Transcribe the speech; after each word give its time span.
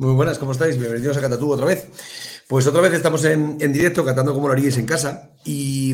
Muy 0.00 0.14
buenas, 0.14 0.38
¿cómo 0.38 0.52
estáis? 0.52 0.78
Bienvenidos 0.78 1.16
a 1.16 1.20
Catatú 1.20 1.50
otra 1.50 1.66
vez. 1.66 1.88
Pues 2.46 2.64
otra 2.68 2.80
vez 2.82 2.92
estamos 2.92 3.24
en, 3.24 3.58
directo 3.58 4.04
cantando 4.04 4.32
como 4.32 4.46
lo 4.46 4.52
haríais 4.52 4.76
en 4.76 4.86
casa 4.86 5.32
y 5.44 5.92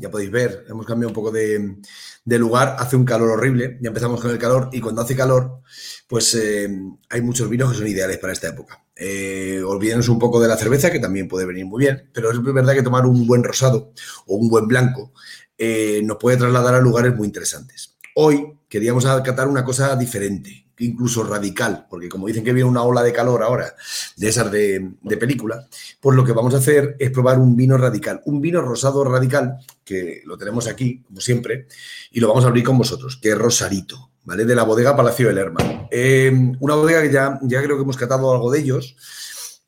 ya 0.00 0.10
podéis 0.10 0.30
ver, 0.30 0.64
hemos 0.70 0.86
cambiado 0.86 1.10
un 1.10 1.14
poco 1.14 1.30
de, 1.30 1.76
lugar, 2.24 2.76
hace 2.78 2.96
un 2.96 3.04
calor 3.04 3.28
horrible, 3.28 3.76
ya 3.82 3.88
empezamos 3.88 4.22
con 4.22 4.30
el 4.30 4.38
calor 4.38 4.70
y 4.72 4.80
cuando 4.80 5.02
hace 5.02 5.14
calor, 5.14 5.60
pues 6.08 6.34
eh, 6.34 6.66
hay 7.10 7.20
muchos 7.20 7.50
vinos 7.50 7.70
que 7.70 7.76
son 7.76 7.86
ideales 7.86 8.16
para 8.16 8.32
esta 8.32 8.48
época. 8.48 8.86
Eh, 8.96 9.62
un 9.62 10.18
poco 10.18 10.40
de 10.40 10.48
la 10.48 10.56
cerveza, 10.56 10.90
que 10.90 10.98
también 10.98 11.28
puede 11.28 11.44
venir 11.44 11.66
muy 11.66 11.80
bien, 11.84 12.08
pero 12.14 12.30
es 12.30 12.42
verdad 12.42 12.72
que 12.72 12.82
tomar 12.82 13.04
un 13.04 13.26
buen 13.26 13.44
rosado 13.44 13.92
o 14.28 14.36
un 14.36 14.48
buen 14.48 14.66
blanco 14.66 15.12
eh, 15.58 16.00
nos 16.04 16.16
puede 16.16 16.38
trasladar 16.38 16.74
a 16.74 16.80
lugares 16.80 17.14
muy 17.14 17.26
interesantes. 17.26 17.98
Hoy 18.14 18.60
queríamos 18.70 19.04
acatar 19.04 19.46
una 19.46 19.62
cosa 19.62 19.94
diferente, 19.94 20.71
incluso 20.82 21.24
radical, 21.24 21.86
porque 21.88 22.08
como 22.08 22.26
dicen 22.26 22.44
que 22.44 22.52
viene 22.52 22.68
una 22.68 22.82
ola 22.82 23.02
de 23.02 23.12
calor 23.12 23.42
ahora, 23.42 23.74
de 24.16 24.28
esas 24.28 24.50
de, 24.50 24.92
película, 25.18 25.66
pues 26.00 26.16
lo 26.16 26.24
que 26.24 26.32
vamos 26.32 26.54
a 26.54 26.58
hacer 26.58 26.96
es 26.98 27.10
probar 27.10 27.38
un 27.38 27.56
vino 27.56 27.76
radical, 27.76 28.22
un 28.26 28.40
vino 28.40 28.60
rosado 28.60 29.04
radical, 29.04 29.58
que 29.84 30.22
lo 30.24 30.36
tenemos 30.36 30.66
aquí, 30.66 31.02
como 31.06 31.20
siempre, 31.20 31.66
y 32.10 32.20
lo 32.20 32.28
vamos 32.28 32.44
a 32.44 32.48
abrir 32.48 32.64
con 32.64 32.78
vosotros, 32.78 33.18
que 33.20 33.30
es 33.30 33.38
Rosarito, 33.38 34.10
¿vale? 34.24 34.44
De 34.44 34.54
la 34.54 34.64
bodega 34.64 34.96
Palacio 34.96 35.28
del 35.28 35.38
Hermano. 35.38 35.88
Em, 35.90 36.56
una 36.60 36.74
bodega 36.74 37.02
que 37.02 37.12
ya, 37.12 37.38
ya 37.42 37.62
creo 37.62 37.76
que 37.76 37.82
hemos 37.82 37.96
catado 37.96 38.32
algo 38.32 38.50
de 38.50 38.60
ellos. 38.60 38.96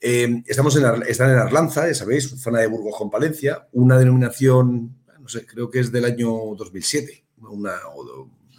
Em, 0.01 0.43
estamos 0.47 0.77
en, 0.77 0.85
están 1.07 1.31
en 1.31 1.39
Arlanza, 1.39 1.87
ya 1.87 1.95
sabéis, 1.95 2.29
zona 2.41 2.61
de 2.61 2.67
Burgos 2.67 2.95
con 2.97 3.11
Palencia, 3.11 3.69
una 3.73 3.99
denominación, 3.99 4.97
no 5.19 5.28
sé, 5.28 5.47
creo 5.47 5.71
que 5.71 5.81
es 5.81 5.91
del 5.91 6.05
año 6.05 6.28
2007, 6.56 7.25
una, 7.39 7.73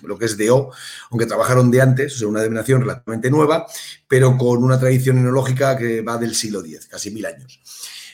lo 0.04 0.18
que 0.18 0.26
es 0.26 0.38
DO, 0.38 0.72
aunque 1.12 1.26
trabajaron 1.26 1.72
de 1.72 1.82
antes, 1.82 2.16
o 2.16 2.18
sea, 2.20 2.28
una 2.28 2.42
denominación 2.42 2.82
relativamente 2.82 3.30
nueva, 3.30 3.66
pero 4.08 4.38
con 4.38 4.64
una 4.64 4.80
tradición 4.80 5.18
enológica 5.18 5.78
que 5.78 6.02
va 6.02 6.18
del 6.18 6.36
siglo 6.36 6.60
X, 6.60 6.88
casi 6.88 7.12
mil 7.12 7.26
años. 7.26 7.60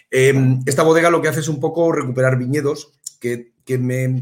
Em, 0.09 0.59
esta 0.65 0.83
bodega 0.83 1.09
lo 1.09 1.21
que 1.21 1.29
hace 1.29 1.39
es 1.39 1.47
un 1.47 1.59
poco 1.59 1.91
recuperar 1.91 2.37
viñedos 2.37 2.91
que, 3.19 3.52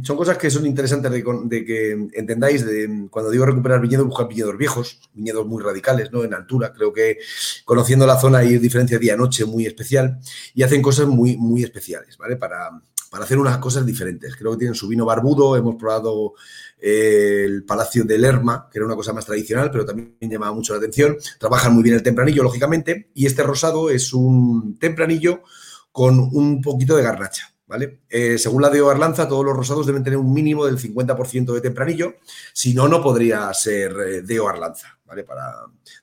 son 0.03 0.17
cosas 0.17 0.37
que 0.37 0.51
son 0.51 0.67
interesantes 0.67 1.09
de, 1.11 1.65
que 1.65 1.91
entendáis. 2.13 2.63
De, 2.63 3.07
cuando 3.09 3.31
digo 3.31 3.45
recuperar 3.45 3.81
viñedos, 3.81 4.05
buscar 4.05 4.27
viñedos 4.27 4.55
viejos, 4.57 4.99
viñedos 5.13 5.47
muy 5.47 5.63
radicales, 5.63 6.11
¿no? 6.11 6.23
En 6.23 6.35
altura. 6.35 6.71
Creo 6.73 6.93
que 6.93 7.17
conociendo 7.65 8.05
la 8.05 8.19
zona 8.19 8.39
hay 8.39 8.59
diferencia 8.59 8.99
día-noche 8.99 9.45
muy 9.45 9.65
especial 9.65 10.19
y 10.53 10.61
hacen 10.61 10.83
cosas 10.83 11.07
muy, 11.07 11.37
muy 11.37 11.63
especiales, 11.63 12.17
¿vale? 12.17 12.35
Para, 12.35 12.69
para 13.09 13.23
hacer 13.23 13.39
unas 13.39 13.57
cosas 13.57 13.85
diferentes. 13.85 14.35
Creo 14.35 14.51
que 14.51 14.59
tienen 14.59 14.75
su 14.75 14.87
vino 14.87 15.05
barbudo, 15.05 15.57
hemos 15.57 15.75
probado 15.75 16.33
eh, 16.79 17.43
el 17.45 17.63
Palacio 17.63 18.03
de 18.03 18.17
Lerma, 18.17 18.67
que 18.71 18.77
era 18.77 18.85
una 18.85 18.95
cosa 18.95 19.13
más 19.13 19.25
tradicional, 19.25 19.71
pero 19.71 19.85
también 19.85 20.15
llamaba 20.21 20.53
mucho 20.53 20.73
la 20.73 20.79
atención. 20.79 21.17
Trabajan 21.39 21.73
muy 21.73 21.83
bien 21.83 21.95
el 21.95 22.03
tempranillo, 22.03 22.43
lógicamente, 22.43 23.09
y 23.13 23.25
este 23.25 23.43
rosado 23.43 23.89
es 23.89 24.13
un 24.13 24.77
tempranillo 24.79 25.41
con 25.91 26.19
un 26.19 26.61
poquito 26.61 26.95
de 26.95 27.03
garnacha. 27.03 27.53
¿Vale? 27.65 27.99
Eh, 28.09 28.39
según 28.39 28.63
la 28.63 28.71
de 28.71 28.79
Arlanza, 28.79 29.27
todos 29.27 29.45
los 29.45 29.55
rosados 29.55 29.85
deben 29.85 30.03
tener 30.03 30.17
un 30.17 30.33
mínimo 30.33 30.65
del 30.65 30.79
50% 30.79 31.53
de 31.53 31.61
tempranillo, 31.61 32.15
si 32.51 32.73
no, 32.73 32.87
no 32.87 32.99
podría 32.99 33.53
ser 33.53 33.91
eh, 33.91 34.21
de 34.23 34.39
Arlanza, 34.43 34.97
¿vale? 35.05 35.23
Para 35.23 35.53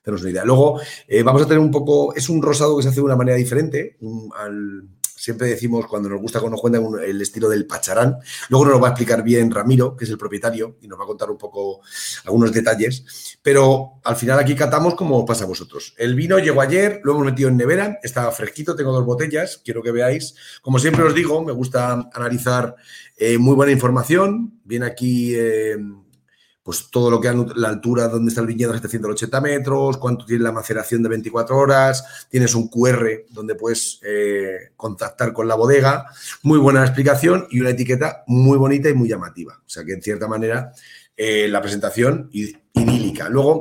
tener 0.00 0.20
una 0.20 0.30
idea. 0.30 0.44
Luego, 0.44 0.80
vamos 1.24 1.42
a 1.42 1.46
tener 1.46 1.58
un 1.58 1.72
poco, 1.72 2.14
es 2.14 2.28
un 2.28 2.40
rosado 2.40 2.77
que 2.77 2.84
se 2.84 2.90
hace 2.90 3.00
de 3.00 3.06
una 3.06 3.16
manera 3.16 3.36
diferente, 3.36 3.96
al, 4.36 4.84
Siempre 5.17 5.48
decimos 5.48 5.86
cuando 5.86 6.11
nos 6.11 6.20
gusta 6.20 6.41
cuando 6.41 6.56
nos 6.56 6.61
cuentan 6.61 6.84
el 7.03 7.20
estilo 7.22 7.48
del 7.48 7.67
pacharán. 7.67 8.19
Luego 8.50 8.67
nos 8.67 8.75
lo 8.75 8.81
va 8.81 8.89
a 8.89 8.91
explicar 8.91 9.23
bien 9.23 9.50
Ramiro, 9.50 9.97
que 9.97 10.05
es 10.05 10.11
el 10.11 10.19
propietario, 10.19 10.77
y 10.83 10.89
nos 10.89 11.01
va 11.01 11.05
a 11.05 11.07
contar 11.07 11.30
un 11.30 11.39
poco 11.39 11.80
algunos 12.24 12.52
detalles. 12.52 13.39
Pero 13.42 13.95
al 14.05 14.17
final 14.17 14.39
aquí 14.39 14.55
catamos 14.55 14.95
como 14.95 15.24
pasa 15.24 15.45
a 15.45 15.46
vosotros. 15.46 15.95
El 15.96 16.14
vino 16.14 16.39
llegó 16.39 16.61
ayer, 16.61 17.01
lo 17.02 17.13
hemos 17.13 17.24
metido 17.24 17.48
en 17.48 17.57
nevera, 17.57 17.98
está 18.02 18.30
fresquito, 18.30 18.77
tengo 18.77 18.92
dos 18.92 19.07
botellas, 19.07 19.61
quiero 19.64 19.83
que 19.83 19.90
veáis. 19.90 20.35
Como 20.61 20.79
siempre 20.79 21.05
os 21.05 21.14
digo, 21.14 21.42
me 21.42 21.52
gusta 21.52 22.08
analizar 22.13 22.77
eh, 23.17 23.39
muy 23.39 23.55
buena 23.55 23.73
información. 23.73 24.61
Viene 24.64 24.86
aquí... 24.86 25.35
Eh, 25.35 25.77
pues 26.66 26.90
todo 26.90 27.12
lo 27.12 27.20
que 27.20 27.32
la 27.54 27.68
altura 27.68 28.08
donde 28.08 28.30
está 28.30 28.40
el 28.40 28.48
viñedo 28.48 28.74
es 28.74 28.80
780 28.80 29.40
metros, 29.40 29.98
cuánto 29.98 30.27
tiene 30.27 30.42
la 30.42 30.50
maceración 30.50 31.00
de 31.00 31.10
24 31.10 31.56
horas, 31.56 32.27
tienes 32.28 32.56
un 32.56 32.66
QR 32.66 33.08
donde 33.30 33.54
puedes 33.54 34.00
eh, 34.02 34.72
contactar 34.77 35.32
con 35.32 35.46
la 35.46 35.54
bodega, 35.54 36.06
muy 36.42 36.58
buena 36.58 36.82
explicación 36.82 37.46
y 37.52 37.60
una 37.60 37.70
etiqueta 37.70 38.24
muy 38.27 38.58
bonita 38.58 38.88
y 38.88 38.94
muy 38.94 39.08
llamativa. 39.08 39.54
O 39.64 39.68
sea 39.68 39.84
que 39.84 39.92
en 39.92 40.02
cierta 40.02 40.27
manera 40.27 40.72
eh, 41.16 41.46
la 41.46 41.62
presentación 41.62 42.30
idílica. 42.32 43.28
Luego 43.28 43.60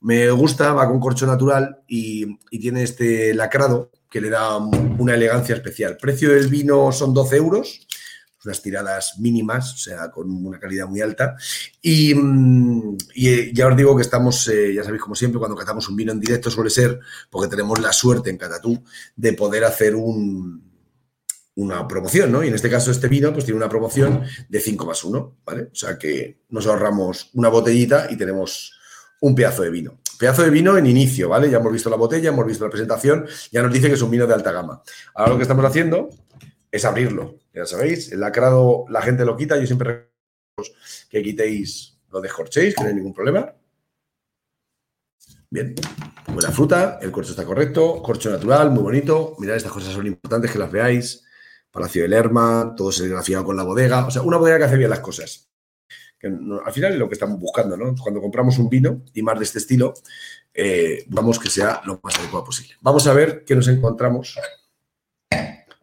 me 0.00 0.28
gusta, 0.32 0.72
va 0.72 0.88
con 0.88 0.98
corcho 0.98 1.28
natural 1.28 1.82
y, 1.86 2.36
y 2.50 2.58
tiene 2.58 2.82
este 2.82 3.32
lacrado 3.32 3.92
que 4.10 4.20
le 4.20 4.28
da 4.28 4.56
una 4.56 5.14
elegancia 5.14 5.54
especial. 5.54 5.96
Precio 5.98 6.30
del 6.30 6.48
vino 6.48 6.90
son 6.90 7.14
12 7.14 7.36
euros 7.36 7.86
unas 8.44 8.62
tiradas 8.62 9.18
mínimas, 9.18 9.74
o 9.74 9.76
sea, 9.76 10.10
con 10.10 10.30
una 10.30 10.58
calidad 10.58 10.86
muy 10.86 11.00
alta. 11.00 11.36
Y, 11.82 12.12
eh, 12.12 13.50
ya 13.52 13.66
os 13.66 13.76
digo 13.76 13.96
que 13.96 14.02
estamos, 14.02 14.48
eh, 14.48 14.74
ya 14.74 14.84
sabéis, 14.84 15.02
como 15.02 15.14
siempre, 15.14 15.38
cuando 15.38 15.56
catamos 15.56 15.88
un 15.88 15.96
vino 15.96 16.12
en 16.12 16.20
directo 16.20 16.50
suele 16.50 16.70
ser 16.70 17.00
porque 17.28 17.48
tenemos 17.48 17.78
la 17.80 17.92
suerte 17.92 18.30
en 18.30 18.38
Catatú 18.38 18.82
de 19.16 19.32
poder 19.34 19.64
hacer 19.64 19.94
un, 19.94 20.70
una 21.56 21.86
promoción, 21.86 22.32
¿no? 22.32 22.42
Y 22.42 22.48
en 22.48 22.54
este 22.54 22.70
caso 22.70 22.90
este 22.90 23.08
vino 23.08 23.32
pues 23.32 23.44
tiene 23.44 23.58
una 23.58 23.68
promoción 23.68 24.22
de 24.48 24.60
5 24.60 24.86
más 24.86 25.04
1, 25.04 25.38
¿vale? 25.44 25.62
O 25.64 25.74
sea 25.74 25.98
que 25.98 26.40
nos 26.48 26.66
ahorramos 26.66 27.30
una 27.34 27.48
botellita 27.48 28.08
y 28.10 28.16
tenemos 28.16 28.72
un 29.20 29.34
pedazo 29.34 29.62
de 29.62 29.70
vino. 29.70 30.00
Pedazo 30.18 30.42
de 30.42 30.50
vino 30.50 30.76
en 30.76 30.86
inicio, 30.86 31.28
¿vale? 31.28 31.50
Ya 31.50 31.58
hemos 31.58 31.72
visto 31.72 31.90
la 31.90 31.96
botella, 31.96 32.28
hemos 32.28 32.46
visto 32.46 32.64
la 32.64 32.70
presentación, 32.70 33.26
ya 33.50 33.62
nos 33.62 33.72
dice 33.72 33.88
que 33.88 33.94
es 33.94 34.02
un 34.02 34.10
vino 34.10 34.26
de 34.26 34.34
alta 34.34 34.52
gama. 34.52 34.82
Ahora 35.14 35.32
lo 35.32 35.36
que 35.36 35.42
estamos 35.42 35.64
haciendo 35.64 36.10
es 36.70 36.84
abrirlo. 36.84 37.38
Ya 37.52 37.66
sabéis, 37.66 38.12
el 38.12 38.20
lacrado 38.20 38.84
la 38.88 39.02
gente 39.02 39.24
lo 39.24 39.36
quita. 39.36 39.58
Yo 39.58 39.66
siempre 39.66 40.10
que 41.08 41.22
quitéis, 41.22 41.98
lo 42.10 42.20
descorchéis, 42.20 42.74
que 42.74 42.82
no 42.82 42.88
hay 42.88 42.94
ningún 42.94 43.14
problema. 43.14 43.54
Bien, 45.52 45.74
buena 46.32 46.52
fruta, 46.52 47.00
el 47.02 47.10
corcho 47.10 47.30
está 47.30 47.44
correcto, 47.44 48.00
corcho 48.02 48.30
natural, 48.30 48.70
muy 48.70 48.84
bonito. 48.84 49.34
Mirad, 49.40 49.56
estas 49.56 49.72
cosas 49.72 49.92
son 49.92 50.06
importantes 50.06 50.50
que 50.52 50.58
las 50.58 50.70
veáis. 50.70 51.24
Palacio 51.72 52.02
de 52.02 52.08
Lerma, 52.08 52.74
todo 52.76 52.92
serigrafiado 52.92 53.44
con 53.44 53.56
la 53.56 53.64
bodega. 53.64 54.06
O 54.06 54.10
sea, 54.10 54.22
una 54.22 54.36
bodega 54.36 54.58
que 54.58 54.64
hace 54.64 54.76
bien 54.76 54.90
las 54.90 55.00
cosas. 55.00 55.50
Que 56.18 56.28
al 56.28 56.72
final 56.72 56.92
es 56.92 56.98
lo 56.98 57.08
que 57.08 57.14
estamos 57.14 57.40
buscando, 57.40 57.76
¿no? 57.76 57.94
Cuando 58.00 58.20
compramos 58.20 58.58
un 58.58 58.68
vino 58.68 59.02
y 59.14 59.22
más 59.22 59.38
de 59.38 59.44
este 59.44 59.58
estilo, 59.58 59.94
eh, 60.54 61.04
vamos 61.08 61.38
que 61.38 61.48
sea 61.48 61.80
lo 61.84 61.98
más 62.02 62.16
adecuado 62.18 62.44
posible. 62.44 62.74
Vamos 62.80 63.06
a 63.06 63.12
ver 63.12 63.44
qué 63.44 63.56
nos 63.56 63.66
encontramos 63.68 64.36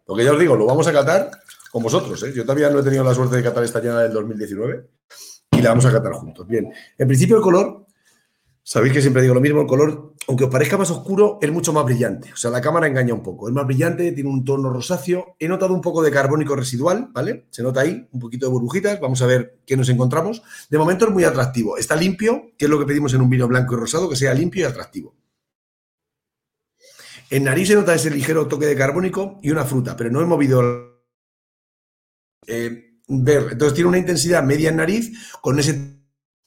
lo 0.08 0.16
que 0.16 0.24
ya 0.24 0.32
os 0.32 0.40
digo, 0.40 0.56
lo 0.56 0.66
vamos 0.66 0.88
a 0.88 0.94
catar 0.94 1.30
con 1.72 1.84
vosotros. 1.84 2.22
¿eh? 2.24 2.32
Yo 2.34 2.44
todavía 2.44 2.70
no 2.70 2.80
he 2.80 2.84
tenido 2.84 3.04
la 3.04 3.14
suerte 3.14 3.36
de 3.36 3.44
catar 3.44 3.64
esta 3.64 3.80
llena 3.80 4.02
del 4.02 4.14
2019 4.14 4.88
y 5.52 5.62
la 5.62 5.70
vamos 5.70 5.86
a 5.86 5.92
catar 5.92 6.14
juntos. 6.14 6.48
Bien, 6.48 6.72
en 6.98 7.08
principio 7.08 7.38
el 7.38 7.42
color, 7.42 7.86
sabéis 8.64 8.94
que 8.94 9.02
siempre 9.02 9.22
digo 9.22 9.34
lo 9.34 9.42
mismo, 9.42 9.62
el 9.62 9.68
color, 9.68 10.14
aunque 10.28 10.46
os 10.46 10.50
parezca 10.50 10.78
más 10.78 10.90
oscuro, 10.92 11.40
es 11.42 11.52
mucho 11.52 11.74
más 11.74 11.84
brillante. 11.84 12.32
O 12.32 12.38
sea, 12.38 12.52
la 12.52 12.62
cámara 12.62 12.88
engaña 12.88 13.14
un 13.14 13.22
poco. 13.22 13.50
Es 13.50 13.54
más 13.54 13.66
brillante, 13.66 14.12
tiene 14.14 14.30
un 14.30 14.46
tono 14.46 14.70
rosáceo. 14.70 15.36
He 15.40 15.48
notado 15.48 15.74
un 15.74 15.82
poco 15.82 16.02
de 16.02 16.12
carbónico 16.12 16.56
residual, 16.56 17.10
¿vale? 17.12 17.48
Se 17.50 17.62
nota 17.62 17.82
ahí, 17.82 18.08
un 18.12 18.20
poquito 18.20 18.46
de 18.46 18.52
burbujitas. 18.52 19.00
Vamos 19.02 19.22
a 19.22 19.26
ver 19.26 19.60
qué 19.66 19.76
nos 19.76 19.90
encontramos. 19.90 20.42
De 20.70 20.78
momento 20.78 21.06
es 21.06 21.12
muy 21.12 21.26
atractivo. 21.26 21.78
Está 21.78 21.96
limpio, 21.96 22.52
que 22.58 22.66
es 22.66 22.72
lo 22.72 22.80
que 22.80 22.86
pedimos 22.86 23.14
en 23.14 23.22
un 23.22 23.30
vino 23.30 23.48
blanco 23.48 23.74
y 23.76 23.78
rosado, 23.78 24.10
que 24.10 24.16
sea 24.16 24.34
limpio 24.34 24.62
y 24.62 24.70
atractivo. 24.70 25.16
En 27.30 27.44
nariz 27.44 27.68
se 27.68 27.76
nota 27.76 27.94
ese 27.94 28.10
ligero 28.10 28.48
toque 28.48 28.66
de 28.66 28.76
carbónico 28.76 29.40
y 29.42 29.52
una 29.52 29.66
fruta, 29.66 29.96
pero 29.98 30.10
no 30.10 30.22
he 30.22 30.26
movido. 30.26 31.04
Eh, 32.48 33.02
ver, 33.08 33.50
entonces 33.52 33.74
tiene 33.74 33.90
una 33.90 33.98
intensidad 33.98 34.44
media 34.44 34.70
en 34.70 34.78
nariz 34.78 35.12
con 35.42 35.60
ese, 35.60 36.00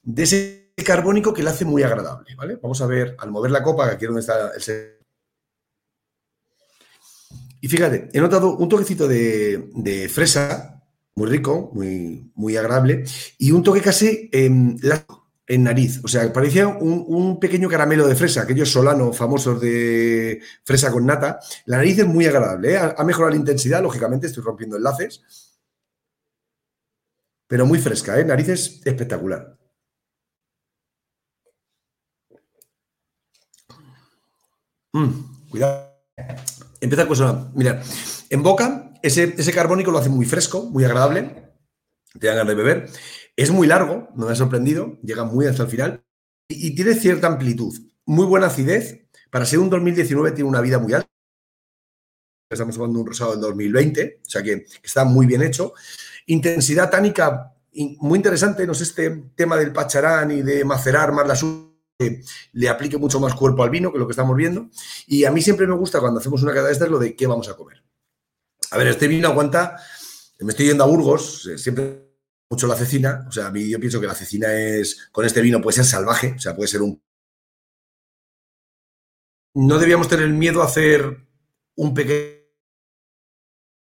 de 0.02 0.22
ese 0.22 0.74
carbónico 0.84 1.34
que 1.34 1.42
le 1.42 1.50
hace 1.50 1.64
muy 1.64 1.82
agradable, 1.82 2.34
¿vale? 2.34 2.58
Vamos 2.62 2.80
a 2.80 2.86
ver, 2.86 3.16
al 3.18 3.30
mover 3.30 3.50
la 3.50 3.62
copa, 3.62 3.90
aquí 3.90 4.04
es 4.04 4.08
donde 4.08 4.20
está 4.20 4.52
el... 4.54 5.00
Y 7.60 7.68
fíjate, 7.68 8.08
he 8.14 8.20
notado 8.20 8.56
un 8.56 8.70
toquecito 8.70 9.06
de, 9.06 10.10
fresa, 10.10 10.82
muy 11.14 11.28
rico, 11.28 11.70
muy, 11.74 12.32
muy 12.34 12.56
agradable, 12.56 13.04
y 13.36 13.50
un 13.50 13.62
toque 13.62 13.82
casi 13.82 14.30
eh, 14.32 14.50
en 15.50 15.64
nariz. 15.64 16.00
O 16.04 16.08
sea, 16.08 16.32
parecía 16.32 16.68
un, 16.68 17.40
pequeño 17.40 17.68
caramelo 17.68 18.06
de 18.06 18.14
fresa, 18.14 18.42
aquellos 18.42 18.70
solanos 18.70 19.16
famosos 19.16 19.60
de 19.60 20.40
fresa 20.62 20.92
con 20.92 21.04
nata. 21.04 21.40
La 21.66 21.78
nariz 21.78 21.98
es 21.98 22.06
muy 22.06 22.24
agradable, 22.24 22.74
¿eh? 22.74 22.78
ha, 22.78 23.02
mejorado 23.02 23.30
la 23.30 23.40
intensidad, 23.40 23.82
lógicamente, 23.82 24.28
estoy 24.28 24.44
rompiendo 24.44 24.76
enlaces. 24.76 25.20
Pero 27.48 27.66
muy 27.66 27.80
fresca, 27.80 28.16
¿eh? 28.20 28.24
Nariz 28.24 28.48
es 28.48 28.80
espectacular. 28.84 29.58
Mm, 34.92 35.48
cuidado. 35.50 35.90
Empieza 36.80 37.08
con 37.08 37.16
sonar. 37.16 37.50
Mira, 37.54 37.82
en 38.30 38.42
boca, 38.44 38.92
ese, 39.02 39.34
ese 39.36 39.52
carbónico 39.52 39.90
lo 39.90 39.98
hace 39.98 40.10
muy 40.10 40.26
fresco, 40.26 40.62
muy 40.62 40.84
agradable. 40.84 41.54
Te 42.20 42.28
dan 42.28 42.36
ganas 42.36 42.48
de 42.48 42.54
beber. 42.54 42.90
Es 43.40 43.50
muy 43.50 43.66
largo, 43.66 44.10
no 44.16 44.26
me 44.26 44.32
ha 44.32 44.34
sorprendido, 44.34 44.98
llega 45.02 45.24
muy 45.24 45.46
hasta 45.46 45.62
el 45.62 45.70
final 45.70 46.04
y, 46.46 46.74
tiene 46.74 46.92
cierta 46.92 47.26
amplitud, 47.26 47.74
muy 48.04 48.26
buena 48.26 48.48
acidez, 48.48 49.06
para 49.30 49.46
ser 49.46 49.60
un 49.60 49.70
2019 49.70 50.32
tiene 50.32 50.50
una 50.50 50.60
vida 50.60 50.78
muy 50.78 50.92
alta. 50.92 51.08
Estamos 52.50 52.74
tomando 52.74 53.00
un 53.00 53.06
rosado 53.06 53.30
del 53.30 53.40
2020, 53.40 54.20
o 54.26 54.28
sea 54.28 54.42
que 54.42 54.66
está 54.82 55.06
muy 55.06 55.24
bien 55.24 55.40
hecho. 55.40 55.72
Intensidad 56.26 56.90
tánica 56.90 57.54
muy 57.72 58.18
interesante, 58.18 58.66
no 58.66 58.74
sé, 58.74 58.82
este 58.82 59.30
tema 59.34 59.56
del 59.56 59.72
pacharán 59.72 60.32
y 60.32 60.42
de 60.42 60.62
macerar 60.66 61.10
más 61.12 61.26
la 61.26 61.50
que 61.98 62.20
le 62.52 62.68
aplique 62.68 62.98
mucho 62.98 63.20
más 63.20 63.34
cuerpo 63.34 63.62
al 63.62 63.70
vino 63.70 63.90
que 63.90 63.98
lo 63.98 64.06
que 64.06 64.12
estamos 64.12 64.36
viendo. 64.36 64.68
Y 65.06 65.24
a 65.24 65.30
mí 65.30 65.40
siempre 65.40 65.66
me 65.66 65.76
gusta 65.76 65.98
cuando 65.98 66.20
hacemos 66.20 66.42
una 66.42 66.52
cada 66.52 66.66
de 66.66 66.74
estas 66.74 66.90
lo 66.90 66.98
de 66.98 67.16
qué 67.16 67.26
vamos 67.26 67.48
a 67.48 67.56
comer. 67.56 67.82
A 68.70 68.76
ver, 68.76 68.88
este 68.88 69.08
vino 69.08 69.28
aguanta, 69.28 69.80
me 70.40 70.50
estoy 70.50 70.66
yendo 70.66 70.84
a 70.84 70.88
Burgos, 70.88 71.46
eh, 71.46 71.56
siempre 71.56 72.09
mucho 72.50 72.66
la 72.66 72.74
cecina, 72.74 73.24
o 73.28 73.32
sea, 73.32 73.46
a 73.46 73.50
mí 73.52 73.68
yo 73.68 73.78
pienso 73.78 74.00
que 74.00 74.08
la 74.08 74.14
cecina 74.14 74.52
es, 74.52 75.08
con 75.12 75.24
este 75.24 75.40
vino 75.40 75.60
puede 75.62 75.76
ser 75.76 75.84
salvaje, 75.84 76.34
o 76.36 76.38
sea, 76.40 76.56
puede 76.56 76.68
ser 76.68 76.82
un... 76.82 77.00
No 79.54 79.78
debíamos 79.78 80.08
tener 80.08 80.28
miedo 80.30 80.62
a 80.62 80.66
hacer 80.66 81.26
un 81.76 81.94
pequeño 81.94 82.39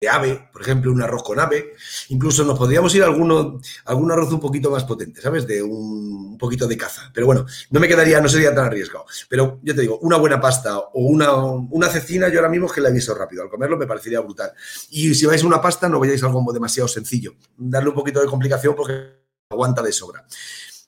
de 0.01 0.09
ave, 0.09 0.50
por 0.51 0.63
ejemplo, 0.63 0.92
un 0.92 1.03
arroz 1.03 1.21
con 1.21 1.39
ave. 1.39 1.75
Incluso 2.09 2.44
nos 2.44 2.57
podríamos 2.57 2.94
ir 2.95 3.03
a 3.03 3.06
alguno, 3.06 3.62
algún 3.86 4.12
arroz 4.12 4.33
un 4.33 4.39
poquito 4.39 4.71
más 4.71 4.83
potente, 4.83 5.21
¿sabes? 5.21 5.45
De 5.45 5.62
un, 5.62 6.39
poquito 6.39 6.68
de 6.68 6.75
caza. 6.75 7.12
Pero 7.13 7.27
bueno, 7.27 7.45
no 7.69 7.80
me 7.80 7.88
quedaría, 7.88 8.19
no 8.19 8.27
sería 8.27 8.53
tan 8.53 8.65
arriesgado. 8.65 9.06
Pero 9.30 9.59
yo 9.62 9.75
te 9.75 9.81
digo, 9.81 10.00
una 10.00 10.18
buena 10.18 10.42
pasta 10.42 10.80
o 10.80 11.01
una, 11.01 11.36
una 11.36 11.88
cecina, 11.88 12.30
yo 12.30 12.39
ahora 12.39 12.50
mismo 12.50 12.65
es 12.65 12.74
que 12.74 12.81
la 12.81 12.89
he 12.89 12.94
visto 12.94 13.13
rápido. 13.13 13.44
Al 13.44 13.50
comerlo 13.50 13.77
me 13.77 13.86
parecería 13.86 14.21
brutal. 14.21 14.51
Y 14.89 15.13
si 15.13 15.27
vais 15.27 15.44
a 15.44 15.45
una 15.45 15.62
pasta, 15.62 15.88
no 15.88 16.00
vayáis 16.00 16.24
a 16.24 16.25
algo 16.25 16.51
demasiado 16.51 16.88
sencillo. 16.88 17.36
Darle 17.56 17.89
un 17.89 17.95
poquito 17.95 18.19
de 18.19 18.25
complicación 18.25 18.75
porque 18.75 19.21
aguanta 19.51 19.83
de 19.83 19.92
sobra. 19.92 20.25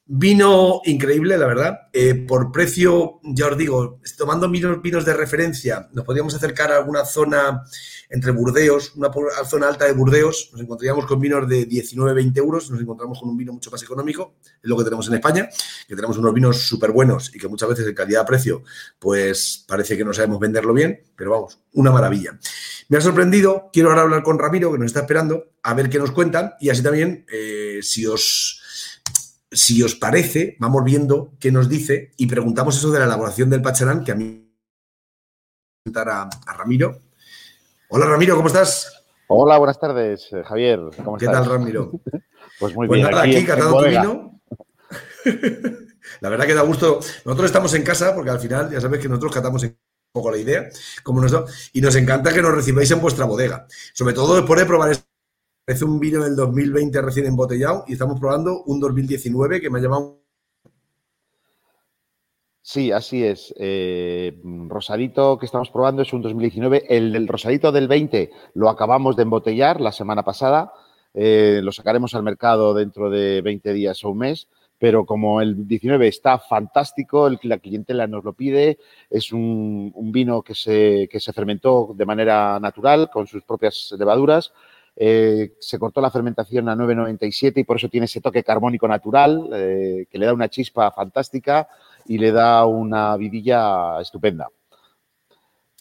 Vino 0.06 0.82
increíble, 0.84 1.38
la 1.38 1.48
verdad. 1.48 1.80
Eh, 1.94 2.14
por 2.14 2.52
precio, 2.52 3.22
ya 3.24 3.48
os 3.48 3.58
digo, 3.58 4.02
tomando 4.18 4.50
vinos, 4.50 5.06
de 5.06 5.14
referencia, 5.14 5.88
nos 5.94 6.04
podríamos 6.04 6.36
acercar 6.36 6.74
a 6.74 6.78
alguna 6.78 7.06
zona 7.06 7.64
entre 8.10 8.32
Burdeos, 8.32 8.96
una 8.98 9.10
zona 9.46 9.70
alta 9.70 9.86
de 9.86 9.94
Burdeos, 9.94 10.50
nos 10.52 10.62
encontraríamos 10.62 11.06
con 11.06 11.22
vinos 11.22 11.48
de 11.48 11.70
19-20 11.70 12.38
euros, 12.38 12.70
nos 12.70 12.82
encontramos 12.82 13.18
con 13.18 13.30
un 13.30 13.38
vino 13.38 13.54
mucho 13.54 13.72
más 13.72 13.82
económico, 13.82 14.36
es 14.44 14.70
lo 14.70 14.78
que 14.78 14.84
tenemos 14.84 15.08
en 15.08 15.14
España, 15.14 15.50
que 15.88 15.96
tenemos 15.96 16.18
unos 16.18 16.34
vinos 16.34 16.58
súper 16.68 16.92
buenos 16.92 17.34
y 17.34 17.40
que 17.40 17.48
muchas 17.48 17.70
veces 17.70 17.88
en 17.88 17.96
calidad-precio, 17.96 18.62
pues 19.00 19.64
parece 19.66 19.96
que 19.96 20.04
no 20.04 20.14
sabemos 20.14 20.40
venderlo 20.40 20.74
bien, 20.74 21.02
pero 21.16 21.32
vamos, 21.32 21.62
una 21.72 21.92
maravilla. 21.92 22.38
Me 22.90 22.98
ha 22.98 23.02
sorprendido, 23.02 23.70
quiero 23.72 23.90
ahora 23.90 24.02
hablar 24.02 24.24
con 24.24 24.38
Ramiro, 24.38 24.70
que 24.70 24.80
nos 24.80 24.88
está 24.88 25.00
esperando, 25.00 25.54
a 25.64 25.74
ver 25.74 25.90
qué 25.90 25.98
nos 25.98 26.12
cuentan 26.12 26.56
y 26.60 26.70
así 26.70 26.84
también, 26.84 27.26
eh, 27.32 27.80
si 27.82 28.06
os 28.06 28.63
si 29.54 29.82
os 29.84 29.96
parece, 29.96 30.56
vamos 30.60 30.84
viendo 30.84 31.34
qué 31.40 31.52
nos 31.52 31.70
dice 31.70 32.12
y 32.18 32.28
preguntamos 32.28 32.78
eso 32.78 32.92
de 32.92 33.00
la 33.00 33.06
elaboración 33.06 33.50
del 33.50 33.62
pacharán, 33.62 34.04
que 34.04 34.12
a 34.12 34.16
mí 34.16 34.50
a, 35.96 36.30
a 36.46 36.54
Ramiro. 36.54 37.00
Hola 37.90 38.06
Ramiro, 38.06 38.36
¿cómo 38.36 38.48
estás? 38.48 39.04
Hola, 39.28 39.58
buenas 39.58 39.80
tardes, 39.80 40.28
eh, 40.32 40.44
Javier. 40.44 40.80
¿Cómo 41.04 41.18
¿Qué 41.18 41.26
tal, 41.26 41.46
Ramiro? 41.46 41.92
pues 42.60 42.76
muy 42.76 42.88
pues 42.88 43.00
bien. 43.00 43.12
Nada, 43.12 43.24
aquí, 43.24 43.36
aquí 43.36 43.46
catando 43.46 43.78
tu 43.80 43.90
vino. 43.90 44.42
la 46.22 46.30
verdad 46.30 46.46
que 46.46 46.54
da 46.54 46.62
gusto. 46.62 47.00
Nosotros 47.26 47.46
estamos 47.46 47.74
en 47.74 47.84
casa 47.84 48.14
porque 48.16 48.30
al 48.30 48.40
final 48.40 48.72
ya 48.72 48.82
sabes 48.82 49.00
que 49.00 49.10
nosotros 49.10 49.34
catamos 49.34 49.64
un 49.64 49.78
poco 50.12 50.32
la 50.32 50.38
idea, 50.38 50.70
como 51.04 51.22
nos 51.22 51.34
y 51.74 51.82
nos 51.82 51.96
encanta 51.96 52.34
que 52.34 52.42
nos 52.42 52.54
recibáis 52.54 52.92
en 52.92 53.02
vuestra 53.02 53.26
bodega. 53.26 53.68
Sobre 53.94 54.14
todo 54.14 54.36
después 54.36 54.60
de 54.60 54.66
probar 54.66 54.92
este 54.92 55.13
es 55.66 55.82
un 55.82 56.00
vino 56.00 56.24
del 56.24 56.36
2020 56.36 57.02
recién 57.02 57.26
embotellado 57.26 57.86
y 57.88 57.94
estamos 57.94 58.20
probando 58.20 58.64
un 58.64 58.80
2019 58.80 59.62
que 59.62 59.70
me 59.70 59.80
ha 59.80 59.82
llamado. 59.82 60.20
Sí, 62.62 62.92
así 62.92 63.24
es. 63.24 63.54
Eh, 63.58 64.40
rosadito 64.68 65.38
que 65.38 65.46
estamos 65.46 65.70
probando 65.70 66.02
es 66.02 66.14
un 66.14 66.22
2019. 66.22 66.86
El 66.90 67.12
del 67.12 67.28
rosadito 67.28 67.72
del 67.72 67.88
20 67.88 68.32
lo 68.54 68.70
acabamos 68.70 69.16
de 69.16 69.24
embotellar 69.24 69.82
la 69.82 69.92
semana 69.92 70.24
pasada. 70.24 70.72
Eh, 71.14 71.60
lo 71.62 71.72
sacaremos 71.72 72.16
al 72.16 72.24
mercado 72.24 72.74
dentro 72.74 73.10
de 73.10 73.42
20 73.42 73.74
días 73.74 74.04
o 74.04 74.12
un 74.12 74.20
mes. 74.20 74.48
Pero 74.80 75.06
como 75.06 75.40
el 75.40 75.68
19 75.68 76.08
está 76.08 76.40
fantástico, 76.40 77.28
el, 77.28 77.40
la 77.44 77.60
clientela 77.60 78.08
nos 78.08 78.24
lo 78.26 78.34
pide, 78.34 78.80
es 79.10 79.32
un, 79.32 79.94
vino 80.12 80.42
que 80.42 80.56
se, 80.56 81.08
que 81.10 81.22
se 81.22 81.32
fermentó 81.32 81.94
de 81.96 82.06
manera 82.06 82.60
natural 82.60 83.10
con 83.10 83.28
sus 83.28 83.44
propias 83.44 83.94
levaduras 83.98 84.52
eh, 84.96 85.54
se 85.60 85.80
cortó 85.80 86.02
la 86.02 86.12
fermentación 86.12 86.70
a 86.70 86.76
9,97 86.76 87.58
y 87.58 87.64
por 87.64 87.78
eso 87.78 87.90
tiene 87.90 88.06
ese 88.06 88.22
toque 88.22 88.44
carbónico 88.44 88.88
natural 88.88 89.50
eh, 89.54 90.06
que 90.10 90.18
le 90.18 90.26
da 90.26 90.34
una 90.34 90.50
chispa 90.50 90.92
fantástica 90.92 91.68
y 92.06 92.18
le 92.18 92.32
da 92.32 92.66
una 92.66 93.18
vidilla 93.18 94.00
estupenda. 94.02 94.50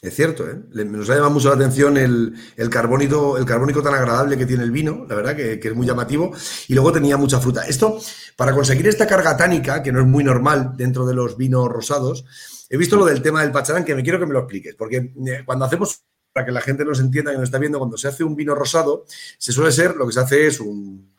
Es 0.01 0.17
cierto, 0.17 0.49
¿eh? 0.49 0.57
nos 0.85 1.09
ha 1.11 1.15
llamado 1.15 1.35
mucho 1.35 1.49
la 1.51 1.55
atención 1.55 1.97
el, 1.97 2.35
carbónico, 2.71 3.39
el 3.39 3.45
carbónico 3.45 3.85
tan 3.85 3.95
agradable 3.95 4.37
que 4.37 4.47
tiene 4.47 4.65
el 4.65 4.73
vino, 4.73 5.07
la 5.09 5.15
verdad 5.15 5.37
que, 5.37 5.61
que, 5.61 5.69
es 5.69 5.77
muy 5.77 5.87
llamativo, 5.87 6.33
y 6.67 6.75
luego 6.75 6.91
tenía 6.91 7.17
mucha 7.17 7.39
fruta. 7.39 7.63
Esto, 7.69 8.01
para 8.37 8.53
conseguir 8.53 8.89
esta 8.89 9.07
carga 9.07 9.37
tánica, 9.37 9.81
que 9.81 9.93
no 9.93 10.01
es 10.01 10.07
muy 10.07 10.25
normal 10.25 10.73
dentro 10.77 11.07
de 11.07 11.15
los 11.15 11.37
vinos 11.37 11.69
rosados, 11.69 12.25
he 12.69 12.77
visto 12.77 12.97
lo 12.97 13.05
del 13.05 13.23
tema 13.23 13.43
del 13.43 13.53
pacharán, 13.53 13.85
que 13.85 13.95
me 13.95 14.03
quiero 14.03 14.19
que 14.19 14.27
me 14.27 14.33
lo 14.33 14.41
expliques, 14.41 14.75
porque 14.75 15.13
cuando 15.45 15.67
hacemos 15.67 16.03
para 16.33 16.47
que 16.47 16.53
la 16.53 16.61
gente 16.61 16.85
nos 16.85 17.01
entienda 17.01 17.31
que 17.31 17.39
nos 17.39 17.49
está 17.49 17.59
viendo, 17.59 17.79
cuando 17.79 17.97
se 17.97 18.09
hace 18.09 18.25
un 18.25 18.35
vino 18.35 18.55
rosado, 18.55 19.05
se 19.39 19.53
suele 19.53 19.73
ser, 19.73 19.97
lo 19.97 20.07
que 20.07 20.13
se 20.13 20.21
hace 20.21 20.47
es 20.47 20.61
un... 20.61 21.13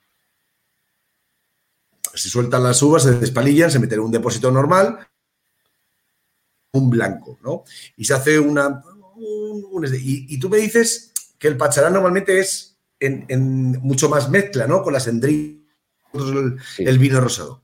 Se 2.13 2.29
sueltan 2.29 2.63
las 2.63 2.81
uvas, 2.81 3.03
se 3.03 3.11
despalillan, 3.13 3.71
se 3.71 3.79
meten 3.79 3.99
en 3.99 4.05
un 4.05 4.11
depósito 4.11 4.51
normal, 4.51 5.07
un 6.73 6.89
blanco, 6.89 7.39
¿no? 7.41 7.63
Y 7.97 8.05
se 8.05 8.13
hace 8.13 8.39
una... 8.39 8.83
y, 9.17 10.39
tú 10.39 10.49
me 10.49 10.57
dices 10.57 11.11
que 11.39 11.47
el 11.47 11.57
pacharán 11.57 11.93
normalmente 11.93 12.39
es 12.39 12.77
en, 12.99 13.71
mucho 13.81 14.09
más 14.09 14.29
mezcla, 14.29 14.67
¿no? 14.67 14.83
Con 14.83 14.93
las 14.93 15.07
endrillas, 15.07 15.63
el 16.77 16.99
vino 16.99 17.19
rosado. 17.19 17.62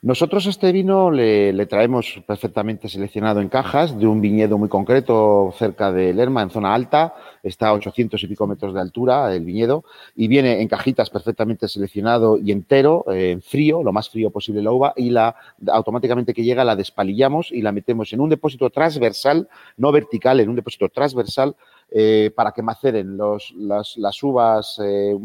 Nosotros 0.00 0.46
este 0.46 0.70
vino 0.70 1.10
le, 1.10 1.66
traemos 1.66 2.22
perfectamente 2.24 2.88
seleccionado 2.88 3.40
en 3.40 3.48
cajas 3.48 3.98
de 3.98 4.06
un 4.06 4.20
viñedo 4.20 4.56
muy 4.56 4.68
concreto 4.68 5.52
cerca 5.58 5.90
de 5.90 6.14
Lerma, 6.14 6.42
en 6.42 6.50
zona 6.50 6.72
alta. 6.72 7.14
Está 7.42 7.68
a 7.68 7.72
800 7.72 8.22
y 8.22 8.26
pico 8.28 8.46
metros 8.46 8.74
de 8.74 8.80
altura 8.80 9.34
el 9.34 9.44
viñedo 9.44 9.84
y 10.14 10.28
viene 10.28 10.60
en 10.62 10.68
cajitas 10.68 11.10
perfectamente 11.10 11.66
seleccionado 11.66 12.38
y 12.38 12.52
entero, 12.52 13.06
eh, 13.12 13.32
en 13.32 13.42
frío, 13.42 13.82
lo 13.82 13.92
más 13.92 14.08
frío 14.08 14.30
posible 14.30 14.62
la 14.62 14.70
uva 14.70 14.92
y 14.96 15.10
la 15.10 15.34
automáticamente 15.66 16.32
que 16.32 16.44
llega 16.44 16.64
la 16.64 16.76
despalillamos 16.76 17.50
y 17.50 17.62
la 17.62 17.72
metemos 17.72 18.12
en 18.12 18.20
un 18.20 18.28
depósito 18.28 18.70
transversal, 18.70 19.48
no 19.76 19.90
vertical, 19.90 20.38
en 20.38 20.48
un 20.48 20.56
depósito 20.56 20.88
transversal 20.90 21.56
eh, 21.90 22.30
para 22.36 22.52
que 22.52 22.62
maceren 22.62 23.16
los, 23.16 23.52
las, 23.56 24.22
uvas 24.22 24.78
eh, 24.84 25.16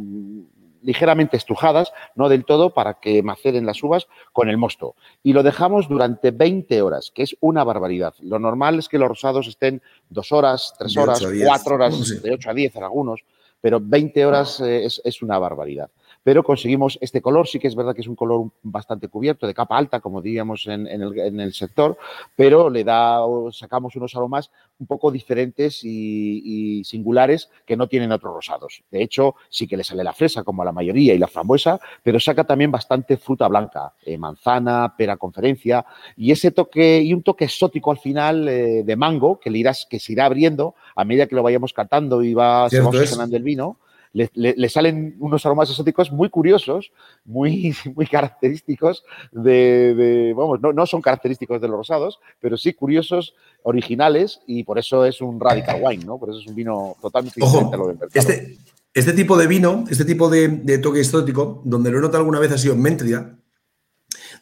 ligeramente 0.84 1.38
estrujadas, 1.38 1.92
no 2.16 2.30
del 2.30 2.46
todo, 2.46 2.74
para 2.74 2.96
que 2.96 3.24
maceren 3.24 3.66
las 3.66 3.82
uvas 3.84 4.08
con 4.32 4.50
el 4.50 4.58
mosto. 4.58 4.96
Y 5.24 5.34
lo 5.34 5.44
dejamos 5.44 5.88
durante 5.88 6.32
20 6.32 6.82
horas, 6.82 7.12
que 7.14 7.24
es 7.24 7.36
una 7.40 7.64
barbaridad. 7.64 8.14
Lo 8.22 8.40
normal 8.40 8.80
es 8.80 8.90
que 8.90 9.00
los 9.00 9.10
rosados 9.10 9.48
estén 9.48 9.82
dos 10.10 10.32
horas, 10.32 10.76
tres 10.78 10.96
horas, 10.98 11.26
cuatro 11.46 11.76
horas, 11.76 12.22
de 12.24 12.32
8 12.32 12.50
a 12.50 12.54
10 12.54 12.76
en 12.76 12.84
algunos, 12.84 13.22
pero 13.62 13.80
20 13.82 14.26
horas 14.26 14.60
eh, 14.62 14.86
es 14.86 15.22
una 15.22 15.40
barbaridad 15.40 15.90
pero 16.24 16.44
conseguimos 16.44 16.98
este 17.02 17.22
color. 17.22 17.48
Sí 17.48 17.60
que 17.60 17.68
es 17.68 17.76
verdad 17.76 17.94
que 17.94 18.02
es 18.02 18.08
un 18.08 18.16
color 18.16 18.50
bastante 18.64 19.10
cubierto, 19.10 19.46
de 19.46 19.54
capa 19.54 19.78
alta, 19.78 20.00
como 20.00 20.22
diríamos 20.22 20.66
en, 20.68 20.88
el, 20.88 21.54
sector, 21.54 21.98
pero 22.36 22.70
le 22.70 22.84
da, 22.84 23.20
sacamos 23.52 23.96
unos 23.96 24.16
aromas 24.16 24.50
un 24.80 24.88
poco 24.88 25.12
diferentes 25.12 25.84
y, 25.84 26.84
singulares 26.86 27.50
que 27.66 27.78
no 27.78 27.88
tienen 27.88 28.12
otros 28.12 28.34
rosados. 28.34 28.84
De 28.90 29.04
hecho, 29.04 29.36
sí 29.50 29.68
que 29.68 29.78
le 29.78 29.84
sale 29.84 30.04
la 30.04 30.14
fresa, 30.14 30.44
como 30.44 30.62
a 30.62 30.66
la 30.66 30.72
mayoría, 30.72 31.14
y 31.14 31.18
la 31.18 31.28
frambuesa, 31.28 31.80
pero 32.02 32.20
saca 32.20 32.44
también 32.44 32.72
bastante 32.72 33.18
fruta 33.18 33.48
blanca, 33.48 33.94
eh, 34.06 34.18
manzana, 34.18 34.96
pera 34.98 35.18
conferencia, 35.18 35.86
y 36.16 36.32
ese 36.32 36.52
toque, 36.52 37.02
y 37.02 37.14
un 37.14 37.24
toque 37.24 37.46
exótico 37.46 37.92
al 37.92 38.00
final 38.00 38.48
eh, 38.48 38.84
de 38.84 38.96
mango, 38.96 39.40
que, 39.40 39.50
le 39.50 39.60
irás, 39.60 39.86
que 39.90 40.00
se 40.00 40.14
irá 40.14 40.26
abriendo 40.26 40.76
a 40.96 41.04
medida 41.04 41.28
que 41.28 41.36
lo 41.36 41.44
vayamos 41.44 41.74
catando 41.74 42.24
y 42.24 42.34
va, 42.34 42.70
se 42.70 42.82
va 42.82 42.90
el 43.32 43.44
vino 43.44 43.78
le, 44.14 44.70
salen 44.70 45.16
unos 45.20 45.46
aromas 45.46 45.70
exóticos 45.70 46.12
muy 46.12 46.30
curiosos, 46.30 46.92
muy, 47.26 47.76
muy 47.96 48.06
característicos 48.06 49.04
de, 49.32 50.34
vamos, 50.36 50.60
no, 50.62 50.86
son 50.86 51.02
característicos 51.02 51.60
de 51.60 51.68
los 51.68 51.78
rosados, 51.78 52.20
pero 52.40 52.58
sí 52.58 52.74
curiosos, 52.74 53.34
originales, 53.64 54.42
y 54.46 54.64
por 54.64 54.78
eso 54.78 55.06
es 55.06 55.22
un 55.22 55.40
radical 55.40 55.82
wine, 55.82 56.06
¿no? 56.06 56.18
Por 56.18 56.30
eso 56.30 56.40
es 56.40 56.48
un 56.48 56.56
vino 56.56 56.96
totalmente 57.02 57.40
diferente 57.42 57.76
a 57.76 57.78
lo 57.78 57.88
del 57.88 57.98
mercado. 57.98 58.20
Este, 58.20 58.58
este 58.94 59.14
tipo 59.14 59.36
de 59.38 59.48
vino, 59.48 59.86
este 59.90 60.06
tipo 60.06 60.30
de, 60.30 60.78
toque 60.78 61.00
exótico, 61.00 61.62
donde 61.66 61.90
lo 61.90 61.98
he 61.98 62.02
notado 62.02 62.20
alguna 62.20 62.40
vez 62.40 62.52
ha 62.52 62.58
sido 62.58 62.76
en 62.76 62.82
Méntrida, 62.82 63.40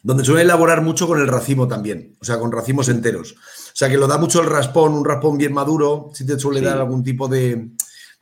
donde 0.02 0.24
suele 0.24 0.42
elaborar 0.42 0.82
mucho 0.82 1.06
con 1.06 1.20
el 1.20 1.28
racimo 1.28 1.68
también, 1.68 2.16
o 2.20 2.24
sea, 2.24 2.38
con 2.38 2.52
racimos 2.52 2.88
enteros. 2.88 3.32
O 3.32 3.74
sea, 3.74 3.88
que 3.88 3.96
lo 3.96 4.06
da 4.06 4.18
mucho 4.18 4.42
el 4.42 4.50
raspón, 4.50 4.92
un 4.92 5.04
raspón 5.04 5.38
bien 5.38 5.54
maduro, 5.54 6.10
si 6.12 6.26
te 6.26 6.38
suele 6.38 6.60
dar 6.60 6.78
algún 6.78 7.02
tipo 7.02 7.28
de, 7.28 7.70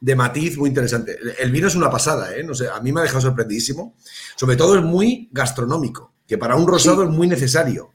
de 0.01 0.17
matiz 0.17 0.57
muy 0.57 0.69
interesante. 0.69 1.19
El 1.39 1.51
vino 1.51 1.69
es 1.69 1.75
una 1.75 1.91
pasada, 1.91 2.35
¿eh? 2.35 2.43
No 2.43 2.55
sé, 2.55 2.69
a 2.69 2.81
mí 2.81 2.93
me 2.93 3.01
ha 3.01 3.03
dejado 3.05 3.21
sorprendidísimo. 3.21 3.95
Sobre 4.37 4.57
todo 4.57 4.77
es 4.77 4.83
muy 4.83 5.29
gastronómico, 5.31 6.15
que 6.27 6.39
para 6.39 6.57
un 6.57 6.67
rosado 6.67 7.05
es 7.05 7.11
muy 7.11 7.29
necesario. 7.29 7.93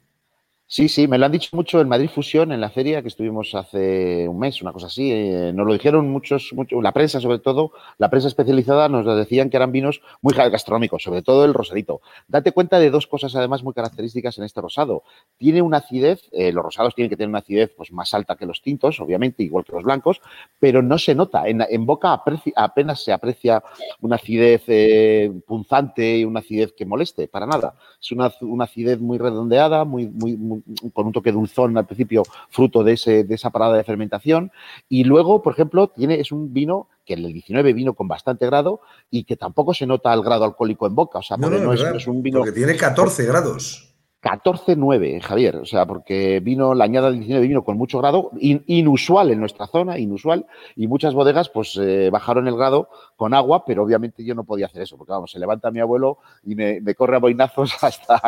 Sí, 0.67 0.89
sí, 0.89 1.07
me 1.07 1.19
lo 1.19 1.27
han 1.27 1.31
dicho 1.31 1.55
mucho 1.55 1.79
en 1.79 1.87
Madrid 1.87 2.09
Fusión, 2.09 2.51
en 2.51 2.59
la 2.59 2.71
feria 2.71 3.03
que 3.03 3.07
estuvimos 3.07 3.53
hace 3.53 4.27
un 4.27 4.39
mes, 4.39 4.63
una 4.63 4.73
cosa 4.73 4.87
así. 4.87 5.11
Eh, 5.11 5.51
nos 5.53 5.67
lo 5.67 5.73
dijeron 5.73 6.09
muchos, 6.09 6.53
mucho, 6.55 6.81
la 6.81 6.91
prensa 6.91 7.21
sobre 7.21 7.37
todo, 7.37 7.71
la 7.99 8.09
prensa 8.09 8.29
especializada 8.29 8.89
nos 8.89 9.05
decían 9.15 9.51
que 9.51 9.57
eran 9.57 9.71
vinos 9.71 10.01
muy 10.23 10.33
gastronómicos, 10.33 11.03
sobre 11.03 11.21
todo 11.21 11.45
el 11.45 11.53
rosadito. 11.53 12.01
Date 12.27 12.51
cuenta 12.51 12.79
de 12.79 12.89
dos 12.89 13.05
cosas 13.05 13.35
además 13.35 13.61
muy 13.61 13.75
características 13.75 14.39
en 14.39 14.45
este 14.45 14.59
rosado. 14.59 15.03
Tiene 15.37 15.61
una 15.61 15.77
acidez, 15.77 16.27
eh, 16.31 16.51
los 16.51 16.63
rosados 16.63 16.95
tienen 16.95 17.11
que 17.11 17.15
tener 17.15 17.29
una 17.29 17.39
acidez 17.39 17.71
pues, 17.77 17.91
más 17.91 18.11
alta 18.15 18.35
que 18.35 18.47
los 18.47 18.63
tintos, 18.63 18.99
obviamente, 18.99 19.43
igual 19.43 19.65
que 19.65 19.73
los 19.73 19.83
blancos, 19.83 20.19
pero 20.59 20.81
no 20.81 20.97
se 20.97 21.13
nota. 21.13 21.43
En, 21.47 21.85
boca 21.85 22.23
apenas 22.55 23.03
se 23.03 23.13
aprecia 23.13 23.63
una 24.01 24.15
acidez 24.15 24.63
eh, 24.65 25.31
punzante 25.45 26.17
y 26.17 26.25
una 26.25 26.39
acidez 26.39 26.73
que 26.75 26.87
moleste, 26.87 27.27
para 27.27 27.45
nada. 27.45 27.75
Es 28.01 28.11
una, 28.11 28.31
acidez 28.63 28.99
muy 28.99 29.19
redondeada, 29.19 29.85
muy, 29.85 30.07
muy 30.07 30.54
con 30.93 31.07
un 31.07 31.13
toque 31.13 31.31
dulzón 31.31 31.77
al 31.77 31.85
principio, 31.85 32.23
fruto 32.49 32.83
de, 32.83 32.93
ese, 32.93 33.23
de 33.23 33.35
esa 33.35 33.49
parada 33.49 33.75
de 33.77 33.83
fermentación. 33.83 34.51
Y 34.89 35.03
luego, 35.03 35.41
por 35.41 35.53
ejemplo, 35.53 35.87
tiene, 35.87 36.19
es 36.19 36.31
un 36.31 36.53
vino 36.53 36.89
que 37.05 37.13
en 37.13 37.25
el 37.25 37.33
19 37.33 37.73
vino 37.73 37.93
con 37.93 38.07
bastante 38.07 38.45
grado 38.45 38.81
y 39.09 39.23
que 39.23 39.37
tampoco 39.37 39.73
se 39.73 39.85
nota 39.85 40.13
el 40.13 40.21
grado 40.21 40.45
alcohólico 40.45 40.87
en 40.87 40.95
boca. 40.95 41.19
O 41.19 41.23
sea, 41.23 41.37
no, 41.37 41.47
es, 41.73 42.07
un 42.07 42.21
vino. 42.21 42.39
Porque 42.39 42.51
tiene 42.51 42.75
14 42.75 43.25
grados. 43.25 43.94
14-9, 44.25 45.21
Javier, 45.21 45.57
o 45.57 45.65
sea, 45.65 45.85
porque 45.85 46.39
vino, 46.39 46.73
la 46.73 46.85
añada 46.85 47.11
del 47.11 47.19
19 47.19 47.47
vino 47.47 47.63
con 47.63 47.77
mucho 47.77 47.99
grado, 47.99 48.31
inusual 48.39 49.29
en 49.29 49.39
nuestra 49.39 49.67
zona, 49.67 49.99
inusual, 49.99 50.47
y 50.75 50.87
muchas 50.87 51.13
bodegas 51.13 51.49
pues 51.49 51.77
eh, 51.79 52.09
bajaron 52.09 52.47
el 52.47 52.55
grado 52.55 52.89
con 53.15 53.35
agua, 53.35 53.65
pero 53.65 53.83
obviamente 53.83 54.25
yo 54.25 54.33
no 54.33 54.43
podía 54.43 54.65
hacer 54.65 54.81
eso, 54.81 54.97
porque 54.97 55.11
vamos, 55.11 55.29
se 55.29 55.37
levanta 55.37 55.69
mi 55.69 55.79
abuelo 55.79 56.17
y 56.43 56.55
me, 56.55 56.81
corre 56.95 57.17
a 57.17 57.19
boinazos 57.19 57.75
hasta, 57.83 58.19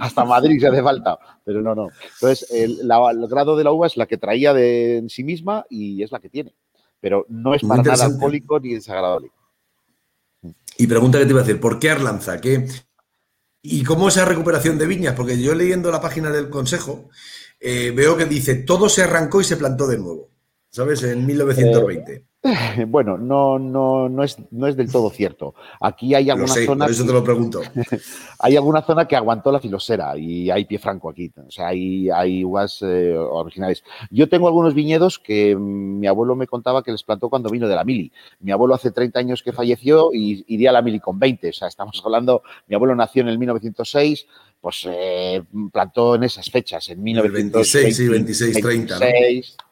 hasta 0.00 0.24
Madrid 0.24 0.58
si 0.58 0.66
hace 0.66 0.82
falta, 0.82 1.16
pero 1.44 1.62
no, 1.62 1.76
no. 1.76 1.88
Entonces, 2.14 2.50
el, 2.50 2.80
grado 3.28 3.56
de 3.56 3.62
la 3.62 3.70
uva 3.70 3.86
es 3.86 3.96
la 3.96 4.06
que 4.06 4.18
traía 4.18 4.52
de 4.54 4.96
en 4.98 5.08
sí 5.08 5.22
misma 5.22 5.66
y 5.70 6.02
es 6.02 6.10
la 6.10 6.18
que 6.18 6.30
tiene, 6.30 6.52
pero 6.98 7.26
no 7.28 7.54
es 7.54 7.62
para 7.62 7.80
nada 7.80 8.06
alcohólico 8.06 8.58
ni 8.58 8.74
desagradable. 8.74 9.30
Y 10.78 10.88
pregunta 10.88 11.18
que 11.18 11.26
te 11.26 11.30
iba 11.30 11.40
a 11.42 11.44
decir, 11.44 11.60
¿por 11.60 11.78
qué 11.78 11.90
Arlanza? 11.90 12.40
¿Qué, 12.40 12.66
¿Y 13.68 13.82
cómo 13.82 14.08
esa 14.08 14.24
recuperación 14.24 14.78
de 14.78 14.86
viñas? 14.86 15.14
Porque 15.14 15.40
yo 15.40 15.54
leyendo 15.54 15.90
la 15.90 16.00
página 16.00 16.30
del 16.30 16.48
Consejo 16.48 17.10
eh, 17.58 17.90
veo 17.90 18.16
que 18.16 18.26
dice 18.26 18.54
todo 18.54 18.88
se 18.88 19.02
arrancó 19.02 19.40
y 19.40 19.44
se 19.44 19.56
plantó 19.56 19.88
de 19.88 19.98
nuevo, 19.98 20.30
¿sabes? 20.70 21.02
En 21.02 21.26
1920. 21.26 22.24
Bueno, 22.88 23.18
no, 23.18 23.58
no, 23.58 24.08
no, 24.08 24.22
es, 24.22 24.36
no 24.50 24.66
es 24.66 24.76
del 24.76 24.90
todo 24.90 25.10
cierto. 25.10 25.54
Aquí 25.80 26.14
hay 26.14 26.30
alguna 26.30 26.48
zona. 26.48 26.84
Por 26.84 26.92
eso 26.92 27.06
te 27.06 27.12
lo 27.12 27.24
pregunto. 27.24 27.60
hay 28.38 28.56
alguna 28.56 28.82
zona 28.82 29.06
que 29.06 29.16
aguantó 29.16 29.50
la 29.52 29.60
filosera 29.60 30.16
y 30.16 30.50
hay 30.50 30.64
pie 30.64 30.78
franco 30.78 31.10
aquí. 31.10 31.32
O 31.36 31.50
sea, 31.50 31.68
hay, 31.68 32.08
hay 32.10 32.44
uvas 32.44 32.82
eh, 32.82 33.16
originales. 33.16 33.82
Yo 34.10 34.28
tengo 34.28 34.46
algunos 34.46 34.74
viñedos 34.74 35.18
que 35.18 35.56
mi 35.56 36.06
abuelo 36.06 36.36
me 36.36 36.46
contaba 36.46 36.82
que 36.82 36.92
les 36.92 37.02
plantó 37.02 37.28
cuando 37.28 37.50
vino 37.50 37.68
de 37.68 37.74
la 37.74 37.84
Mili. 37.84 38.12
Mi 38.40 38.52
abuelo 38.52 38.74
hace 38.74 38.90
30 38.90 39.18
años 39.18 39.42
que 39.42 39.52
falleció 39.52 40.10
y 40.12 40.44
iría 40.48 40.70
a 40.70 40.72
la 40.72 40.82
Mili 40.82 41.00
con 41.00 41.18
20. 41.18 41.48
O 41.48 41.52
sea, 41.52 41.68
estamos 41.68 42.00
hablando. 42.04 42.42
Mi 42.66 42.74
abuelo 42.74 42.94
nació 42.94 43.22
en 43.22 43.28
el 43.28 43.38
1906 43.38 44.26
pues 44.60 44.86
eh, 44.88 45.42
plantó 45.72 46.16
en 46.16 46.24
esas 46.24 46.50
fechas, 46.50 46.88
en 46.88 47.02
1926, 47.02 47.96
sí, 47.96 48.08
26, 48.08 48.60
30. 48.60 48.98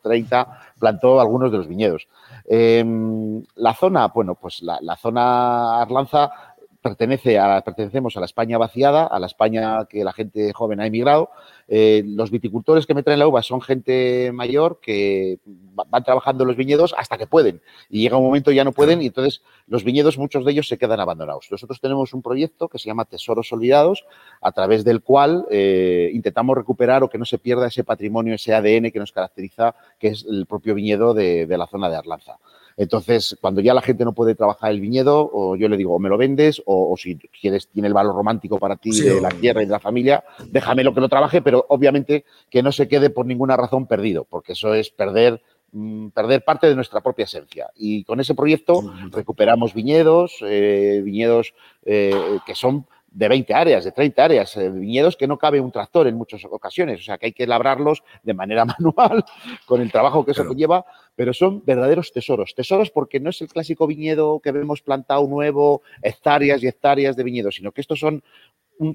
30, 0.02 0.60
plantó 0.78 1.20
algunos 1.20 1.50
de 1.50 1.58
los 1.58 1.68
viñedos. 1.68 2.06
Em, 2.46 3.42
la 3.56 3.74
zona, 3.74 4.08
bueno, 4.08 4.34
pues 4.34 4.62
la, 4.62 4.78
la 4.82 4.96
zona 4.96 5.80
Arlanza 5.80 6.53
pertenece 6.84 7.38
a, 7.38 7.62
pertenecemos 7.62 8.14
a 8.14 8.20
la 8.20 8.26
España 8.26 8.58
vaciada, 8.58 9.06
a 9.06 9.18
la 9.18 9.26
España 9.26 9.86
que 9.86 10.04
la 10.04 10.12
gente 10.12 10.52
joven 10.52 10.80
ha 10.80 10.86
emigrado. 10.86 11.30
Eh, 11.66 12.02
los 12.04 12.30
viticultores 12.30 12.84
que 12.84 12.92
me 12.92 13.02
traen 13.02 13.20
la 13.20 13.26
uva 13.26 13.42
son 13.42 13.62
gente 13.62 14.30
mayor 14.34 14.80
que 14.82 15.38
van 15.72 16.04
trabajando 16.04 16.44
en 16.44 16.48
los 16.48 16.58
viñedos 16.58 16.94
hasta 16.98 17.16
que 17.16 17.26
pueden. 17.26 17.62
Y 17.88 18.02
llega 18.02 18.18
un 18.18 18.24
momento 18.26 18.52
ya 18.52 18.64
no 18.64 18.72
pueden 18.72 19.00
y 19.00 19.06
entonces 19.06 19.40
los 19.66 19.82
viñedos, 19.82 20.18
muchos 20.18 20.44
de 20.44 20.52
ellos 20.52 20.68
se 20.68 20.76
quedan 20.76 21.00
abandonados. 21.00 21.48
Nosotros 21.50 21.80
tenemos 21.80 22.12
un 22.12 22.20
proyecto 22.20 22.68
que 22.68 22.78
se 22.78 22.90
llama 22.90 23.06
Tesoros 23.06 23.50
Olvidados, 23.50 24.04
a 24.42 24.52
través 24.52 24.84
del 24.84 25.00
cual 25.00 25.46
eh, 25.50 26.10
intentamos 26.12 26.54
recuperar 26.54 27.02
o 27.02 27.08
que 27.08 27.16
no 27.16 27.24
se 27.24 27.38
pierda 27.38 27.66
ese 27.66 27.84
patrimonio, 27.84 28.34
ese 28.34 28.52
ADN 28.52 28.90
que 28.90 28.98
nos 28.98 29.10
caracteriza, 29.10 29.74
que 29.98 30.08
es 30.08 30.26
el 30.28 30.44
propio 30.44 30.74
viñedo 30.74 31.14
de 31.14 31.46
la 31.48 31.66
zona 31.66 31.88
de 31.88 31.96
Arlanza. 31.96 32.38
Entonces, 32.76 33.36
cuando 33.40 33.60
ya 33.60 33.74
la 33.74 33.82
gente 33.82 34.04
no 34.04 34.12
puede 34.12 34.34
trabajar 34.34 34.70
el 34.70 34.80
viñedo, 34.80 35.30
o 35.32 35.56
yo 35.56 35.68
le 35.68 35.76
digo, 35.76 35.94
o 35.94 35.98
me 35.98 36.08
lo 36.08 36.18
vendes, 36.18 36.62
o, 36.66 36.94
si 36.96 37.16
quieres, 37.16 37.68
tiene 37.68 37.88
el 37.88 37.94
valor 37.94 38.14
romántico 38.14 38.58
para 38.58 38.76
ti 38.76 38.90
de 39.00 39.20
la 39.20 39.28
tierra 39.28 39.62
y 39.62 39.66
de 39.66 39.72
la 39.72 39.80
familia, 39.80 40.24
déjame 40.46 40.84
lo 40.84 40.94
que 40.94 41.00
lo 41.00 41.08
trabaje, 41.08 41.42
pero 41.42 41.66
obviamente 41.68 42.24
que 42.50 42.62
no 42.62 42.72
se 42.72 42.88
quede 42.88 43.10
por 43.10 43.26
ninguna 43.26 43.56
razón 43.56 43.86
perdido, 43.86 44.26
porque 44.28 44.52
eso 44.52 44.74
es 44.74 44.90
perder 44.90 45.40
mm, 45.72 46.08
perder 46.08 46.44
parte 46.44 46.66
de 46.66 46.74
nuestra 46.74 47.00
propia 47.00 47.24
esencia. 47.24 47.70
Y 47.76 48.04
con 48.04 48.20
ese 48.20 48.34
proyecto 48.34 48.82
recuperamos 49.10 49.74
viñedos, 49.74 50.38
eh, 50.42 51.00
viñedos 51.04 51.54
eh, 51.84 52.38
que 52.46 52.54
son 52.54 52.86
de 53.14 53.28
20 53.28 53.54
áreas, 53.54 53.84
de 53.84 53.92
30 53.92 54.24
áreas, 54.24 54.56
eh, 54.56 54.68
viñedos 54.70 55.16
que 55.16 55.28
no 55.28 55.38
cabe 55.38 55.60
un 55.60 55.70
tractor 55.70 56.08
en 56.08 56.16
muchas 56.16 56.44
ocasiones, 56.44 56.98
o 56.98 57.02
sea 57.04 57.16
que 57.16 57.26
hay 57.26 57.32
que 57.32 57.46
labrarlos 57.46 58.02
de 58.24 58.34
manera 58.34 58.64
manual 58.78 59.24
con 59.66 59.80
el 59.80 59.90
trabajo 59.90 60.24
que 60.24 60.32
eso 60.32 60.52
lleva, 60.52 60.84
pero 61.14 61.32
son 61.32 61.62
verdaderos 61.64 62.12
tesoros. 62.12 62.54
Tesoros 62.56 62.90
porque 62.90 63.20
no 63.20 63.30
es 63.30 63.40
el 63.40 63.48
clásico 63.48 63.86
viñedo 63.86 64.40
que 64.40 64.50
vemos 64.50 64.82
plantado 64.82 65.26
nuevo, 65.28 65.82
hectáreas 66.02 66.62
y 66.64 66.66
hectáreas 66.66 67.14
de 67.14 67.22
viñedos, 67.22 67.54
sino 67.54 67.70
que 67.70 67.80
estos 67.80 68.00
son 68.00 68.22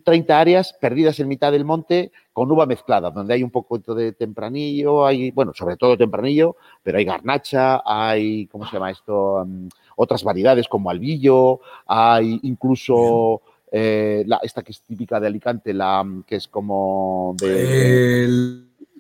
30 0.04 0.38
áreas 0.38 0.74
perdidas 0.74 1.20
en 1.22 1.30
mitad 1.30 1.54
del 1.54 1.64
monte 1.64 2.12
con 2.34 2.52
uva 2.52 2.66
mezclada, 2.66 3.12
donde 3.12 3.34
hay 3.34 3.44
un 3.44 3.52
poco 3.52 3.78
de 3.78 4.12
tempranillo, 4.12 5.06
hay, 5.06 5.32
bueno, 5.32 5.54
sobre 5.54 5.78
todo 5.78 5.98
tempranillo, 5.98 6.58
pero 6.84 6.98
hay 6.98 7.06
garnacha, 7.06 7.82
hay, 7.86 8.48
¿cómo 8.48 8.66
se 8.66 8.74
llama 8.74 8.92
esto? 8.92 9.46
Mm, 9.48 9.68
otras 9.96 10.24
variedades 10.26 10.68
como 10.68 10.90
albillo, 10.90 11.62
hay 11.88 12.40
incluso 12.44 13.42
eh, 13.72 14.24
la, 14.26 14.40
esta 14.42 14.64
que 14.64 14.72
es 14.72 14.82
típica 14.82 15.20
de 15.20 15.28
Alicante, 15.28 15.74
la 15.74 16.06
que 16.26 16.36
es 16.38 16.48
como 16.48 17.36
de... 17.40 18.28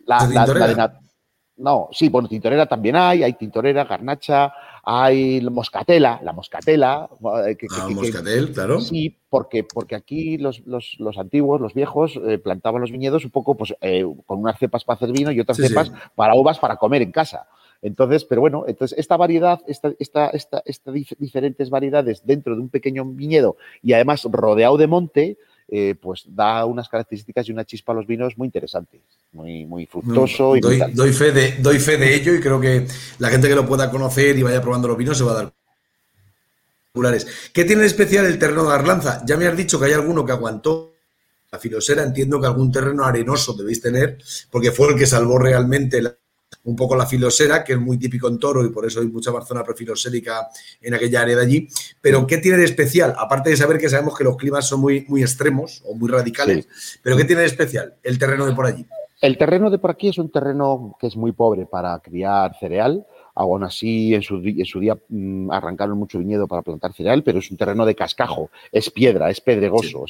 la, 0.05 0.27
de 0.27 0.89
no, 1.57 1.89
sí, 1.91 2.07
bueno, 2.07 2.29
tintorera 2.29 2.67
también 2.67 2.95
hay, 2.95 3.21
hay 3.21 3.33
tintorera, 3.33 3.83
garnacha, 3.83 4.53
hay 4.81 5.41
moscatela, 5.41 6.21
la 6.23 6.31
moscatela. 6.31 7.09
Eh, 7.45 7.57
que, 7.57 7.67
ah, 7.69 7.89
moscatel, 7.89 8.53
claro. 8.53 8.79
Sí, 8.79 9.17
porque, 9.29 9.65
porque 9.65 9.95
aquí 9.95 10.38
los, 10.38 10.65
los, 10.65 10.95
los 10.99 11.17
antiguos, 11.17 11.59
los 11.59 11.73
viejos, 11.73 12.17
eh, 12.25 12.38
plantaban 12.38 12.79
los 12.79 12.91
viñedos 12.91 13.25
un 13.25 13.31
poco 13.31 13.55
pues, 13.55 13.75
con 14.25 14.39
unas 14.39 14.57
cepas 14.57 14.85
para 14.85 14.95
hacer 14.95 15.11
vino 15.11 15.31
y 15.31 15.39
otras 15.41 15.57
cepas 15.57 15.91
para 16.15 16.33
uvas 16.33 16.59
para 16.59 16.77
comer 16.77 17.01
en 17.01 17.11
casa. 17.11 17.45
Entonces, 17.81 18.25
pero 18.25 18.41
bueno, 18.41 18.65
entonces 18.67 18.98
esta 18.98 19.15
variedad, 19.15 19.62
esta, 19.67 19.93
esta, 20.00 20.29
esta, 20.29 20.62
esta 20.65 20.91
diferentes 20.91 21.69
variedades 21.69 22.21
dentro 22.25 22.55
de 22.55 22.62
un 22.62 22.69
pequeño 22.69 23.05
viñedo 23.05 23.57
y 23.81 23.93
además 23.93 24.24
rodeado 24.29 24.77
de 24.77 24.88
monte, 24.88 25.38
eh, 25.69 25.95
pues 26.01 26.24
da 26.27 26.65
unas 26.65 26.89
características 26.89 27.48
y 27.48 27.51
una 27.51 27.63
chispa 27.63 27.93
a 27.93 27.95
los 27.95 28.07
vinos 28.07 28.38
muy 28.38 28.48
interesantes, 28.48 29.01
muy, 29.31 29.65
muy 29.65 29.86
fructoso. 29.86 30.57
y 30.57 30.59
doy, 30.59 31.13
fe 31.13 31.31
de, 31.31 31.57
doy 31.59 31.79
fe 31.79 31.98
de 31.98 32.15
ello 32.15 32.33
y 32.33 32.41
creo 32.41 32.59
que 32.59 32.86
la 33.19 33.29
gente 33.29 33.48
que 33.48 33.55
lo 33.55 33.65
pueda 33.65 33.89
conocer 33.89 34.38
y 34.38 34.43
vaya 34.43 34.62
probando 34.62 34.88
los 34.88 34.98
vinos 34.98 35.17
se 35.17 35.24
va 35.24 35.31
a 35.31 35.36
dar. 35.36 35.53
¿Qué 37.53 37.65
tiene 37.65 37.81
de 37.81 37.88
especial 37.88 38.25
el 38.25 38.39
terreno 38.39 38.67
de 38.67 38.74
Arlanza? 38.74 39.24
Ya 39.25 39.38
me 39.38 39.48
has 39.48 39.55
dicho 39.55 39.79
que 39.79 39.86
hay 39.86 39.93
alguno 39.93 40.25
que 40.25 40.31
aguantó 40.31 40.93
la 41.51 41.59
filosera, 41.59 42.03
entiendo 42.03 42.39
que 42.41 42.48
algún 42.48 42.71
terreno 42.71 43.05
arenoso 43.05 43.53
debéis 43.53 43.81
tener, 43.81 44.17
porque 44.51 44.71
fue 44.71 44.89
el 44.89 44.95
que 44.98 45.05
salvó 45.05 45.38
realmente 45.39 46.01
la 46.01 46.15
un 46.63 46.75
poco 46.75 46.96
la 46.96 47.06
filosera, 47.06 47.63
que 47.63 47.74
es 47.74 47.80
muy 47.80 47.98
típico 47.98 48.28
en 48.28 48.38
Toro 48.38 48.66
y 48.66 48.70
por 48.70 48.86
eso 48.86 49.00
hay 49.00 49.08
mucha 49.08 49.32
más 49.32 49.48
zona 49.48 49.63
prefilosérica 49.63 50.50
en 50.82 50.94
aquella 50.94 51.22
área 51.22 51.36
de 51.36 51.42
allí. 51.42 51.68
Pero 52.01 52.28
¿qué 52.28 52.38
tiene 52.38 52.58
de 52.58 52.66
especial? 52.66 53.16
Aparte 53.18 53.50
de 53.50 53.58
saber 53.58 53.78
que 53.78 53.89
sabemos 53.89 54.18
que 54.18 54.24
los 54.24 54.38
climas 54.38 54.68
son 54.68 54.82
muy, 54.82 55.06
muy 55.08 55.22
extremos 55.22 55.82
o 55.86 55.96
muy 55.96 56.10
radicales, 56.10 56.68
pero 57.01 57.18
¿qué 57.18 57.25
tiene 57.25 57.42
de 57.42 57.48
especial 57.48 57.96
el 58.04 58.18
terreno 58.20 58.46
de 58.46 58.54
por 58.54 58.66
allí? 58.66 58.86
El 59.22 59.38
terreno 59.38 59.70
de 59.70 59.80
por 59.80 59.92
aquí 59.92 60.08
es 60.08 60.18
un 60.18 60.32
terreno 60.32 60.96
que 61.00 61.08
es 61.08 61.18
muy 61.18 61.34
pobre 61.34 61.66
para 61.66 62.00
criar 62.00 62.56
cereal. 62.58 63.06
Aún 63.36 63.63
así, 63.63 64.13
en 64.13 64.22
su, 64.22 64.38
en 64.44 64.66
su 64.66 64.80
día 64.80 64.98
mm, 65.08 65.51
arrancaron 65.51 65.98
mucho 65.98 66.20
viñedo 66.20 66.48
para 66.48 66.62
plantar 66.62 66.94
cereal, 66.94 67.24
pero 67.24 67.39
es 67.39 67.51
un 67.51 67.58
terreno 67.58 67.86
de 67.86 67.96
cascajo, 67.96 68.50
es 68.72 68.89
piedra, 68.89 69.30
es 69.30 69.39
pedregoso, 69.39 70.06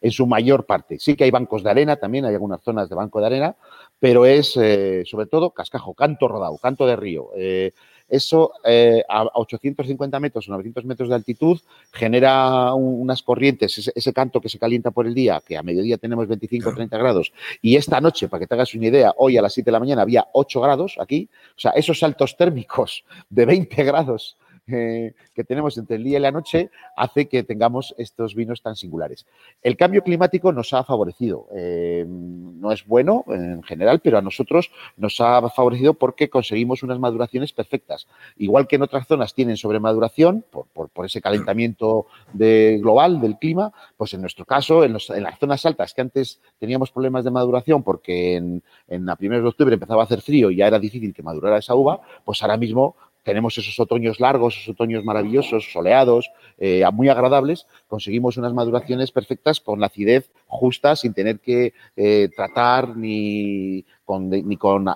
en 0.00 0.10
su 0.10 0.26
mayor 0.26 0.64
parte. 0.66 0.98
Sí 0.98 1.14
que 1.14 1.24
hay 1.24 1.30
bancos 1.30 1.62
de 1.62 1.70
arena, 1.70 1.96
también 1.96 2.24
hay 2.24 2.34
algunas 2.34 2.62
zonas 2.62 2.88
de 2.88 2.94
banco 2.94 3.20
de 3.20 3.26
arena, 3.26 3.56
pero 4.04 4.26
es 4.26 4.54
eh, 4.58 5.02
sobre 5.06 5.24
todo 5.24 5.52
cascajo, 5.52 5.94
canto 5.94 6.28
rodado, 6.28 6.58
canto 6.58 6.86
de 6.86 6.94
río. 6.94 7.30
Eh, 7.38 7.72
eso 8.06 8.52
eh, 8.62 9.02
a 9.08 9.24
850 9.32 10.20
metros 10.20 10.46
o 10.46 10.52
900 10.52 10.84
metros 10.84 11.08
de 11.08 11.14
altitud 11.14 11.58
genera 11.90 12.74
unas 12.74 13.22
corrientes, 13.22 13.90
ese, 13.94 14.12
canto 14.12 14.42
que 14.42 14.50
se 14.50 14.58
calienta 14.58 14.90
por 14.90 15.06
el 15.06 15.14
día, 15.14 15.40
que 15.40 15.56
a 15.56 15.62
mediodía 15.62 15.96
tenemos 15.96 16.28
25 16.28 16.68
o 16.68 16.74
30 16.74 16.98
grados, 16.98 17.32
y 17.62 17.76
esta 17.76 17.98
noche, 18.02 18.28
para 18.28 18.40
que 18.40 18.46
te 18.46 18.52
hagas 18.52 18.74
una 18.74 18.88
idea, 18.88 19.14
hoy 19.16 19.38
a 19.38 19.42
las 19.42 19.54
7 19.54 19.68
de 19.68 19.72
la 19.72 19.80
mañana 19.80 20.02
había 20.02 20.26
8 20.34 20.60
grados 20.60 20.96
aquí, 21.00 21.30
o 21.56 21.58
sea, 21.58 21.70
esos 21.70 21.98
saltos 21.98 22.36
térmicos 22.36 23.06
de 23.30 23.46
20 23.46 23.84
grados 23.84 24.36
eh, 24.66 25.12
que 25.34 25.44
tenemos 25.44 25.76
entre 25.76 25.96
el 25.96 26.04
día 26.04 26.18
y 26.18 26.22
la 26.22 26.30
noche 26.30 26.70
hace 26.96 27.26
que 27.26 27.42
tengamos 27.42 27.94
estos 27.98 28.34
vinos 28.34 28.62
tan 28.62 28.76
singulares. 28.76 29.26
El 29.62 29.76
cambio 29.76 30.02
climático 30.02 30.52
nos 30.52 30.72
ha 30.72 30.84
favorecido. 30.84 31.48
Eh, 31.54 32.06
no 32.08 32.72
es 32.72 32.86
bueno 32.86 33.24
en 33.28 33.62
general, 33.62 34.00
pero 34.00 34.16
a 34.16 34.22
nosotros 34.22 34.70
nos 34.96 35.20
ha 35.20 35.46
favorecido 35.50 35.94
porque 35.94 36.30
conseguimos 36.30 36.82
unas 36.82 36.98
maduraciones 36.98 37.52
perfectas. 37.52 38.06
Igual 38.38 38.66
que 38.66 38.76
en 38.76 38.82
otras 38.82 39.06
zonas 39.06 39.34
tienen 39.34 39.58
sobremaduración 39.58 40.44
por, 40.50 40.90
ese 41.04 41.20
calentamiento 41.20 42.06
global 42.32 43.20
del 43.20 43.36
clima, 43.36 43.72
pues 43.96 44.14
en 44.14 44.22
nuestro 44.22 44.46
caso, 44.46 44.84
en, 44.84 44.94
las 44.94 45.38
zonas 45.38 45.66
altas 45.66 45.92
que 45.92 46.00
antes 46.00 46.40
teníamos 46.58 46.90
problemas 46.90 47.24
de 47.24 47.30
maduración 47.30 47.82
porque 47.82 48.36
en, 48.36 48.62
en 48.88 49.08
a 49.10 49.16
primeros 49.16 49.44
de 49.44 49.48
octubre 49.50 49.74
empezaba 49.74 50.02
a 50.02 50.04
hacer 50.04 50.22
frío 50.22 50.50
y 50.50 50.56
ya 50.56 50.66
era 50.66 50.78
difícil 50.78 51.12
que 51.12 51.22
madurara 51.22 51.58
esa 51.58 51.74
uva, 51.74 52.00
pues 52.24 52.42
ahora 52.42 52.56
mismo 52.56 52.96
tenemos 53.24 53.58
esos 53.58 53.78
otoños 53.80 54.20
largos, 54.20 54.56
esos 54.56 54.70
otoños 54.70 55.04
maravillosos, 55.04 55.72
soleados, 55.72 56.30
eh, 56.58 56.84
muy 56.92 57.08
agradables, 57.08 57.66
conseguimos 57.88 58.36
unas 58.36 58.52
maduraciones 58.52 59.10
perfectas 59.10 59.60
con 59.60 59.80
la 59.80 59.86
acidez 59.86 60.30
justa, 60.46 60.94
sin 60.94 61.14
tener 61.14 61.40
que 61.40 61.72
eh, 61.96 62.28
tratar 62.36 62.96
ni, 62.96 63.84
con, 64.04 64.28
ni 64.28 64.56
con, 64.56 64.86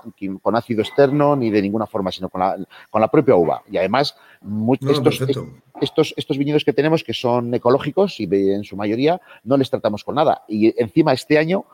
ácido 0.54 0.82
externo 0.82 1.34
ni 1.34 1.50
de 1.50 1.62
ninguna 1.62 1.86
forma, 1.86 2.12
sino 2.12 2.28
con 2.28 2.40
la, 2.40 3.08
propia 3.08 3.34
uva. 3.34 3.62
Y 3.70 3.78
además, 3.78 4.16
estos, 4.88 5.20
estos, 5.80 6.14
estos 6.16 6.38
viñedos 6.38 6.64
que 6.64 6.72
tenemos, 6.72 7.02
que 7.02 7.14
son 7.14 7.52
ecológicos 7.54 8.20
y 8.20 8.24
en 8.30 8.64
su 8.64 8.76
mayoría, 8.76 9.20
no 9.44 9.56
les 9.56 9.70
tratamos 9.70 10.04
con 10.04 10.14
nada. 10.14 10.42
Y 10.46 10.80
encima 10.80 11.12
este 11.12 11.38
año 11.38 11.64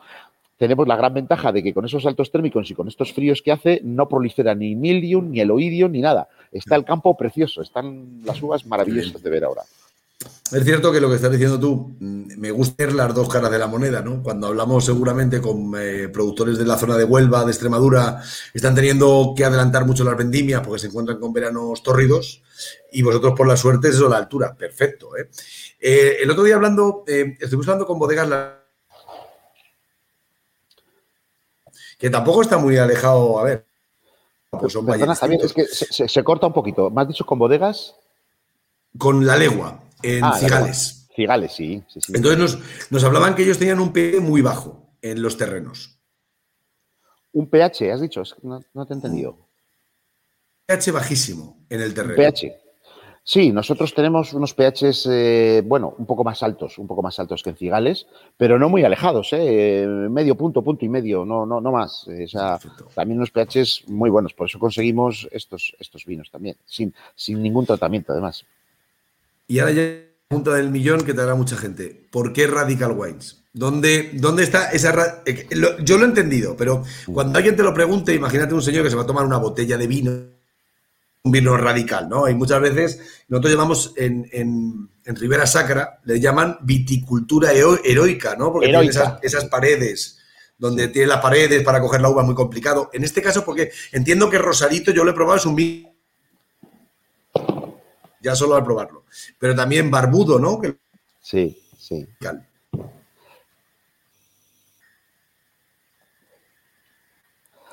tenemos 0.56 0.86
la 0.86 0.96
gran 0.96 1.14
ventaja 1.14 1.52
de 1.52 1.62
que 1.62 1.74
con 1.74 1.84
esos 1.84 2.06
altos 2.06 2.30
térmicos 2.30 2.70
y 2.70 2.74
con 2.74 2.88
estos 2.88 3.12
fríos 3.12 3.42
que 3.42 3.52
hace, 3.52 3.80
no 3.84 4.08
prolifera 4.08 4.54
ni 4.54 4.74
milium, 4.76 5.30
ni 5.30 5.40
el 5.40 5.50
oidium, 5.50 5.92
ni 5.92 6.00
nada. 6.00 6.28
Está 6.52 6.76
el 6.76 6.84
campo 6.84 7.16
precioso, 7.16 7.62
están 7.62 8.20
las 8.24 8.40
uvas 8.42 8.66
maravillosas 8.66 9.22
de 9.22 9.30
ver 9.30 9.44
ahora. 9.44 9.62
Es 10.52 10.62
cierto 10.64 10.92
que 10.92 11.00
lo 11.00 11.08
que 11.08 11.16
estás 11.16 11.32
diciendo 11.32 11.58
tú, 11.58 11.96
mm, 11.98 12.38
me 12.38 12.50
gusta 12.50 12.84
ver 12.84 12.94
las 12.94 13.14
dos 13.14 13.28
caras 13.28 13.50
de 13.50 13.58
la 13.58 13.66
moneda, 13.66 14.02
¿no? 14.02 14.22
Cuando 14.22 14.46
hablamos 14.46 14.84
seguramente 14.84 15.40
con 15.40 15.72
eh, 15.76 16.08
productores 16.08 16.58
de 16.58 16.64
la 16.64 16.76
zona 16.76 16.96
de 16.96 17.04
Huelva, 17.04 17.44
de 17.44 17.50
Extremadura, 17.50 18.22
están 18.52 18.74
teniendo 18.74 19.34
que 19.36 19.44
adelantar 19.44 19.84
mucho 19.86 20.04
las 20.04 20.16
vendimias 20.16 20.60
porque 20.62 20.78
se 20.78 20.86
encuentran 20.86 21.18
con 21.18 21.32
veranos 21.32 21.82
tórridos 21.82 22.42
y 22.92 23.02
vosotros 23.02 23.34
por 23.36 23.48
la 23.48 23.56
suerte 23.56 23.88
eso 23.88 24.08
la 24.08 24.18
altura, 24.18 24.54
perfecto. 24.54 25.16
¿eh? 25.16 25.28
Eh, 25.80 26.18
el 26.22 26.30
otro 26.30 26.44
día 26.44 26.54
hablando, 26.54 27.04
estuvimos 27.06 27.66
hablando 27.66 27.86
con 27.86 27.98
bodegas 27.98 28.28
que 32.04 32.10
tampoco 32.10 32.42
está 32.42 32.58
muy 32.58 32.76
alejado, 32.76 33.38
a 33.38 33.44
ver. 33.44 33.64
Pues 34.50 34.76
es 34.76 35.52
que 35.54 35.64
se, 35.64 36.22
corta 36.22 36.46
un 36.46 36.52
poquito. 36.52 36.90
¿Me 36.90 37.00
has 37.00 37.08
dicho 37.08 37.24
con 37.24 37.38
bodegas? 37.38 37.94
Con 38.98 39.24
la 39.24 39.38
legua, 39.38 39.82
en 40.02 40.22
ah, 40.22 40.36
Cigales. 40.38 41.08
Cigales, 41.16 41.52
sí, 41.52 41.82
Entonces 42.12 42.58
nos, 42.90 43.04
hablaban 43.04 43.34
que 43.34 43.44
ellos 43.44 43.58
tenían 43.58 43.80
un 43.80 43.90
pH 43.90 44.20
muy 44.20 44.42
bajo 44.42 44.86
en 45.00 45.22
los 45.22 45.38
terrenos. 45.38 45.98
Un 47.32 47.48
pH, 47.48 47.90
has 47.90 48.02
dicho, 48.02 48.22
no, 48.42 48.62
no 48.74 48.84
te 48.84 48.92
he 48.92 48.96
entendido. 48.96 49.38
pH 50.66 50.92
bajísimo 50.92 51.64
en 51.70 51.80
el 51.80 51.94
terreno. 51.94 52.16
pH. 52.16 52.63
Sí, 53.26 53.52
nosotros 53.52 53.94
tenemos 53.94 54.34
unos 54.34 54.52
pHs, 54.52 55.08
eh, 55.10 55.62
bueno, 55.64 55.94
un 55.96 56.04
poco 56.04 56.24
más 56.24 56.42
altos, 56.42 56.76
un 56.76 56.86
poco 56.86 57.00
más 57.00 57.18
altos 57.18 57.42
que 57.42 57.50
en 57.50 57.56
Cigales, 57.56 58.06
pero 58.36 58.58
no 58.58 58.68
muy 58.68 58.84
alejados, 58.84 59.30
¿eh? 59.32 59.86
medio 60.10 60.36
punto, 60.36 60.60
punto 60.60 60.84
y 60.84 60.90
medio, 60.90 61.24
no, 61.24 61.46
no, 61.46 61.58
no 61.58 61.72
más. 61.72 62.06
O 62.06 62.28
sea, 62.28 62.58
también 62.94 63.18
unos 63.18 63.30
pHs 63.30 63.84
muy 63.88 64.10
buenos, 64.10 64.34
por 64.34 64.46
eso 64.46 64.58
conseguimos 64.58 65.26
estos, 65.32 65.74
estos 65.78 66.04
vinos 66.04 66.30
también, 66.30 66.56
sin, 66.66 66.94
sin 67.14 67.42
ningún 67.42 67.64
tratamiento 67.64 68.12
además. 68.12 68.44
Y 69.48 69.58
ahora 69.58 69.72
ya 69.72 69.82
la 69.82 70.28
pregunta 70.28 70.54
del 70.56 70.70
millón 70.70 71.00
que 71.00 71.14
te 71.14 71.22
hará 71.22 71.34
mucha 71.34 71.56
gente. 71.56 72.06
¿Por 72.10 72.34
qué 72.34 72.46
Radical 72.46 72.92
Wines? 72.92 73.42
¿Dónde, 73.54 74.10
¿Dónde, 74.14 74.42
está 74.42 74.70
esa... 74.70 75.22
Eh, 75.24 75.48
yo 75.82 75.96
lo 75.96 76.04
he 76.04 76.08
entendido, 76.08 76.56
pero 76.58 76.82
cuando 77.06 77.38
alguien 77.38 77.56
te 77.56 77.62
lo 77.62 77.72
pregunte, 77.72 78.14
imagínate 78.14 78.52
un 78.52 78.60
señor 78.60 78.84
que 78.84 78.90
se 78.90 78.96
va 78.96 79.02
a 79.04 79.06
tomar 79.06 79.24
una 79.24 79.38
botella 79.38 79.78
de 79.78 79.86
vino 79.86 80.33
un 81.24 81.32
vino 81.32 81.56
radical, 81.56 82.06
¿no? 82.06 82.28
Y 82.28 82.34
muchas 82.34 82.60
veces 82.60 83.24
nosotros 83.28 83.52
llamamos 83.52 83.94
en, 83.96 84.28
en, 84.32 84.90
Ribera 85.16 85.46
Sacra, 85.46 86.00
le 86.04 86.20
llaman 86.20 86.58
viticultura 86.62 87.50
heroica, 87.52 88.36
¿no? 88.36 88.52
Porque 88.52 88.68
tiene 88.68 88.90
esas, 89.22 89.44
paredes, 89.46 90.18
donde 90.58 90.88
tiene 90.88 91.08
las 91.08 91.20
paredes 91.20 91.62
para 91.62 91.80
coger 91.80 92.02
la 92.02 92.10
uva 92.10 92.22
muy 92.22 92.34
complicado. 92.34 92.90
En 92.92 93.04
este 93.04 93.22
caso, 93.22 93.42
porque 93.42 93.72
entiendo 93.92 94.28
que 94.28 94.36
Rosarito 94.36 94.92
yo 94.92 95.02
lo 95.02 95.12
he 95.12 95.14
probado, 95.14 95.38
es 95.38 95.46
un 95.46 95.56
vino. 95.56 95.94
Ya 98.20 98.34
solo 98.34 98.54
al 98.54 98.64
probarlo. 98.64 99.04
Pero 99.38 99.54
también 99.54 99.90
barbudo, 99.90 100.38
¿no? 100.38 100.60
Sí, 101.22 101.58
sí. 101.78 102.06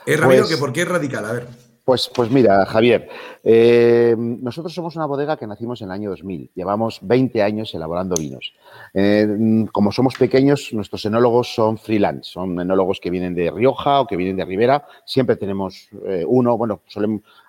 Es 0.05 0.19
Ramiro, 0.19 0.43
pues 0.43 0.55
que 0.55 0.57
¿por 0.57 0.71
qué 0.71 0.81
es 0.81 0.87
radical? 0.87 1.25
A 1.25 1.31
ver. 1.33 1.70
Pues, 1.91 2.07
pues 2.07 2.31
mira, 2.31 2.65
Javier, 2.67 3.09
eh, 3.43 4.15
nosotros 4.17 4.73
somos 4.73 4.95
una 4.95 5.05
bodega 5.07 5.35
que 5.35 5.45
nacimos 5.45 5.81
en 5.81 5.89
el 5.89 5.91
año 5.91 6.09
2000. 6.11 6.51
Llevamos 6.55 6.99
20 7.01 7.43
años 7.43 7.75
elaborando 7.75 8.15
vinos. 8.15 8.53
Eh, 8.93 9.65
como 9.73 9.91
somos 9.91 10.15
pequeños, 10.15 10.71
nuestros 10.71 11.03
enólogos 11.03 11.53
son 11.53 11.77
freelance, 11.77 12.31
son 12.31 12.57
enólogos 12.61 13.01
que 13.01 13.09
vienen 13.09 13.35
de 13.35 13.51
Rioja 13.51 13.99
o 13.99 14.07
que 14.07 14.15
vienen 14.15 14.37
de 14.37 14.45
Ribera. 14.45 14.87
Siempre 15.05 15.35
tenemos 15.35 15.89
eh, 16.05 16.23
uno, 16.25 16.57
bueno, 16.57 16.79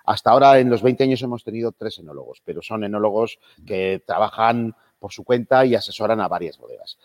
hasta 0.03 0.31
ahora 0.31 0.59
en 0.59 0.69
los 0.69 0.81
20 0.81 1.05
años 1.05 1.21
hemos 1.21 1.45
tenido 1.45 1.71
tres 1.71 1.99
enólogos, 1.99 2.41
pero 2.43 2.61
son 2.61 2.83
enólogos 2.83 3.39
que 3.65 4.03
trabajan 4.05 4.75
por 4.99 5.13
su 5.13 5.23
cuenta 5.23 5.65
y 5.65 5.73
asesoran 5.73 6.19
a 6.19 6.27
varias 6.27 6.57
bodegas 6.57 6.97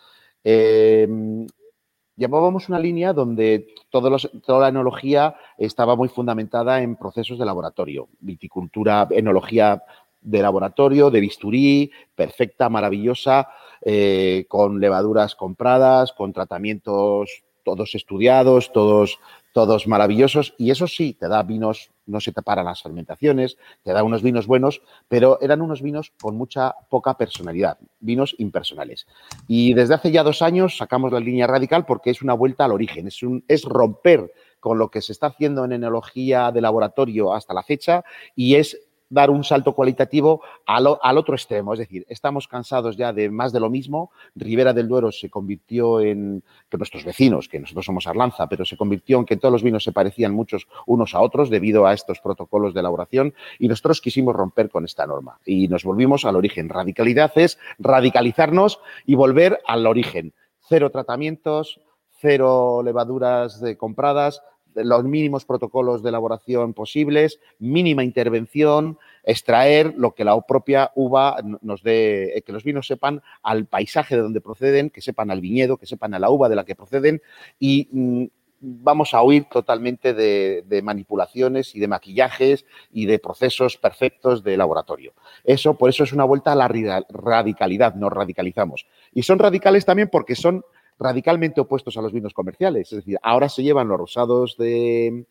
llevábamos 2.19 2.67
una 2.67 2.77
línea 2.77 3.13
donde 3.13 3.73
toda 3.89 4.61
la 4.61 4.67
enología 4.67 5.35
estaba 5.57 5.95
muy 5.95 6.09
fundamentada 6.09 6.81
en 6.83 6.97
procesos 6.97 7.39
de 7.39 7.45
laboratorio, 7.45 8.09
viticultura, 8.19 9.07
enología 9.09 9.81
de 10.21 10.41
laboratorio, 10.41 11.09
de 11.09 11.21
bisturí, 11.21 11.91
perfecta, 12.13 12.69
maravillosa, 12.69 13.47
eh, 13.81 14.45
con 14.49 14.81
levaduras 14.81 15.33
compradas, 15.33 16.11
con 16.11 16.33
tratamientos 16.33 17.43
todos 17.63 17.95
estudiados, 17.95 18.71
todos 18.73 19.19
todos 19.53 19.87
maravillosos 19.87 20.53
y 20.57 20.71
eso 20.71 20.87
sí, 20.87 21.13
te 21.13 21.27
da 21.27 21.43
vinos, 21.43 21.91
no 22.05 22.19
se 22.19 22.31
te 22.31 22.41
paran 22.41 22.65
las 22.65 22.81
fermentaciones, 22.81 23.57
te 23.83 23.91
da 23.91 24.03
unos 24.03 24.21
vinos 24.21 24.47
buenos, 24.47 24.81
pero 25.07 25.39
eran 25.41 25.61
unos 25.61 25.81
vinos 25.81 26.13
con 26.21 26.35
mucha 26.35 26.75
poca 26.89 27.17
personalidad, 27.17 27.77
vinos 27.99 28.35
impersonales. 28.37 29.07
Y 29.47 29.73
desde 29.73 29.95
hace 29.95 30.11
ya 30.11 30.23
dos 30.23 30.41
años 30.41 30.77
sacamos 30.77 31.11
la 31.11 31.19
línea 31.19 31.47
radical 31.47 31.85
porque 31.85 32.11
es 32.11 32.21
una 32.21 32.33
vuelta 32.33 32.65
al 32.65 32.71
origen, 32.71 33.07
es, 33.07 33.19
es 33.47 33.63
romper 33.63 34.31
con 34.59 34.77
lo 34.77 34.89
que 34.89 35.01
se 35.01 35.13
está 35.13 35.27
haciendo 35.27 35.65
en 35.65 35.73
enología 35.73 36.51
de 36.51 36.61
laboratorio 36.61 37.33
hasta 37.33 37.53
la 37.53 37.63
fecha 37.63 38.03
y 38.35 38.55
es 38.55 38.88
dar 39.09 39.29
un 39.29 39.43
salto 39.43 39.73
cualitativo 39.73 40.41
al, 40.65 40.87
otro 40.87 41.35
extremo. 41.35 41.73
Es 41.73 41.79
decir, 41.79 42.05
estamos 42.09 42.47
cansados 42.47 42.95
ya 42.95 43.11
de 43.11 43.29
más 43.29 43.51
de 43.51 43.59
lo 43.59 43.69
mismo. 43.69 44.11
Ribera 44.35 44.73
del 44.73 44.87
Duero 44.87 45.11
se 45.11 45.29
convirtió 45.29 45.99
en, 45.99 46.43
que 46.69 46.77
nuestros 46.77 47.03
vecinos, 47.03 47.49
que 47.49 47.59
nosotros 47.59 47.85
somos 47.85 48.07
Arlanza, 48.07 48.47
pero 48.47 48.65
se 48.65 48.77
convirtió 48.77 49.19
en 49.19 49.25
que 49.25 49.37
todos 49.37 49.51
los 49.51 49.63
vinos 49.63 49.83
se 49.83 49.91
parecían 49.91 50.33
muchos 50.33 50.67
unos 50.85 51.15
a 51.15 51.21
otros 51.21 51.49
debido 51.49 51.85
a 51.85 51.93
estos 51.93 52.19
protocolos 52.19 52.73
de 52.73 52.79
elaboración 52.81 53.33
y 53.57 53.67
nosotros 53.67 54.01
quisimos 54.01 54.35
romper 54.35 54.69
con 54.69 54.85
esta 54.85 55.05
norma 55.05 55.39
y 55.45 55.67
nos 55.67 55.83
volvimos 55.83 56.25
al 56.25 56.35
origen. 56.35 56.69
Radicalidad 56.69 57.31
es 57.35 57.57
radicalizarnos 57.79 58.79
y 59.05 59.15
volver 59.15 59.59
al 59.65 59.87
origen. 59.87 60.33
Cero 60.67 60.91
tratamientos, 60.91 61.81
cero 62.19 62.81
levaduras 62.83 63.59
de 63.59 63.77
compradas, 63.77 64.41
los 64.75 65.03
mínimos 65.03 65.45
protocolos 65.45 66.03
de 66.03 66.09
elaboración 66.09 66.73
posibles, 66.73 67.39
mínima 67.59 68.03
intervención, 68.03 68.97
extraer 69.23 69.93
lo 69.97 70.15
que 70.15 70.23
la 70.23 70.39
propia 70.41 70.91
uva 70.95 71.37
nos 71.61 71.83
dé, 71.83 72.37
eh, 72.37 72.41
que 72.41 72.51
los 72.51 72.63
vinos 72.63 72.87
sepan 72.87 73.21
al 73.43 73.65
paisaje 73.65 74.15
de 74.15 74.21
donde 74.21 74.41
proceden, 74.41 74.89
que 74.89 75.01
sepan 75.01 75.31
al 75.31 75.41
viñedo, 75.41 75.77
que 75.77 75.85
sepan 75.85 76.13
a 76.13 76.19
la 76.19 76.29
uva 76.29 76.49
de 76.49 76.55
la 76.55 76.65
que 76.65 76.75
proceden 76.75 77.21
y 77.59 77.87
mm, 77.91 78.25
vamos 78.61 79.13
a 79.13 79.23
huir 79.23 79.45
totalmente 79.45 80.13
de, 80.13 80.81
manipulaciones 80.83 81.75
y 81.75 81.79
de 81.79 81.87
maquillajes 81.87 82.65
y 82.91 83.05
de 83.05 83.19
procesos 83.19 83.77
perfectos 83.77 84.43
de 84.43 84.57
laboratorio. 84.57 85.13
Eso, 85.43 85.75
por 85.75 85.89
eso 85.89 86.03
es 86.03 86.13
una 86.13 86.25
vuelta 86.25 86.51
a 86.51 86.55
la 86.55 86.67
radicalidad, 87.09 87.95
nos 87.95 88.11
radicalizamos. 88.11 88.85
Y 89.13 89.23
son 89.23 89.39
radicales 89.39 89.85
también 89.85 90.09
porque 90.11 90.35
son 90.35 90.63
radicalmente 90.99 91.61
opuestos 91.61 91.97
a 91.97 92.01
los 92.01 92.11
vinos 92.11 92.33
comerciales. 92.33 92.91
Es 92.91 92.97
decir, 92.97 93.17
ahora 93.23 93.47
se 93.49 93.63
llevan 93.63 93.87
los 93.87 93.97
rosados 93.97 94.57
de, 94.57 95.25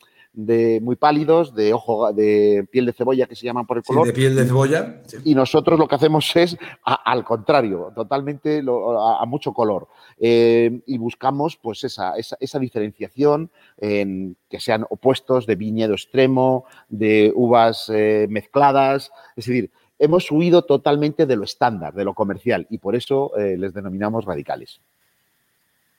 muy 0.81 0.97
pálidos, 0.97 1.55
de 1.55 1.75
ojo, 1.75 2.11
de 2.13 2.67
piel 2.71 2.87
de 2.87 2.95
cebolla 2.95 3.27
que 3.27 3.37
se 3.37 3.45
llaman 3.45 3.67
por 3.67 3.77
el 3.77 3.83
color. 3.83 4.07
de 4.07 4.15
piel 4.15 4.35
de 4.35 4.47
cebolla. 4.47 5.03
Y 5.25 5.35
nosotros 5.35 5.79
lo 5.79 5.87
que 5.87 5.97
hacemos 5.97 6.35
es 6.37 6.57
al 6.83 7.25
contrario, 7.25 7.93
totalmente 7.95 8.63
a, 8.63 9.25
mucho 9.27 9.53
color. 9.53 9.89
Eh, 10.19 10.81
y 10.87 10.97
buscamos 10.97 11.57
pues 11.57 11.85
esa, 11.85 12.15
esa, 12.17 12.59
diferenciación 12.59 13.51
en 13.77 14.37
que 14.49 14.59
sean 14.59 14.87
opuestos 14.89 15.47
de 15.47 15.55
viñedo 15.55 15.93
extremo, 15.93 16.65
de 16.89 17.31
uvas 17.35 17.91
eh, 17.93 18.27
mezcladas. 18.31 19.13
Es 19.37 19.47
decir, 19.47 19.71
hemos 19.99 20.31
huido 20.31 20.63
totalmente 20.63 21.27
de 21.27 21.37
lo 21.37 21.45
estándar, 21.45 21.93
de 21.93 22.05
lo 22.05 22.15
comercial, 22.15 22.67
y 22.71 22.79
por 22.79 22.97
eso 22.97 23.37
eh, 23.37 23.57
les 23.59 23.75
denominamos 23.75 24.25
radicales. 24.25 24.81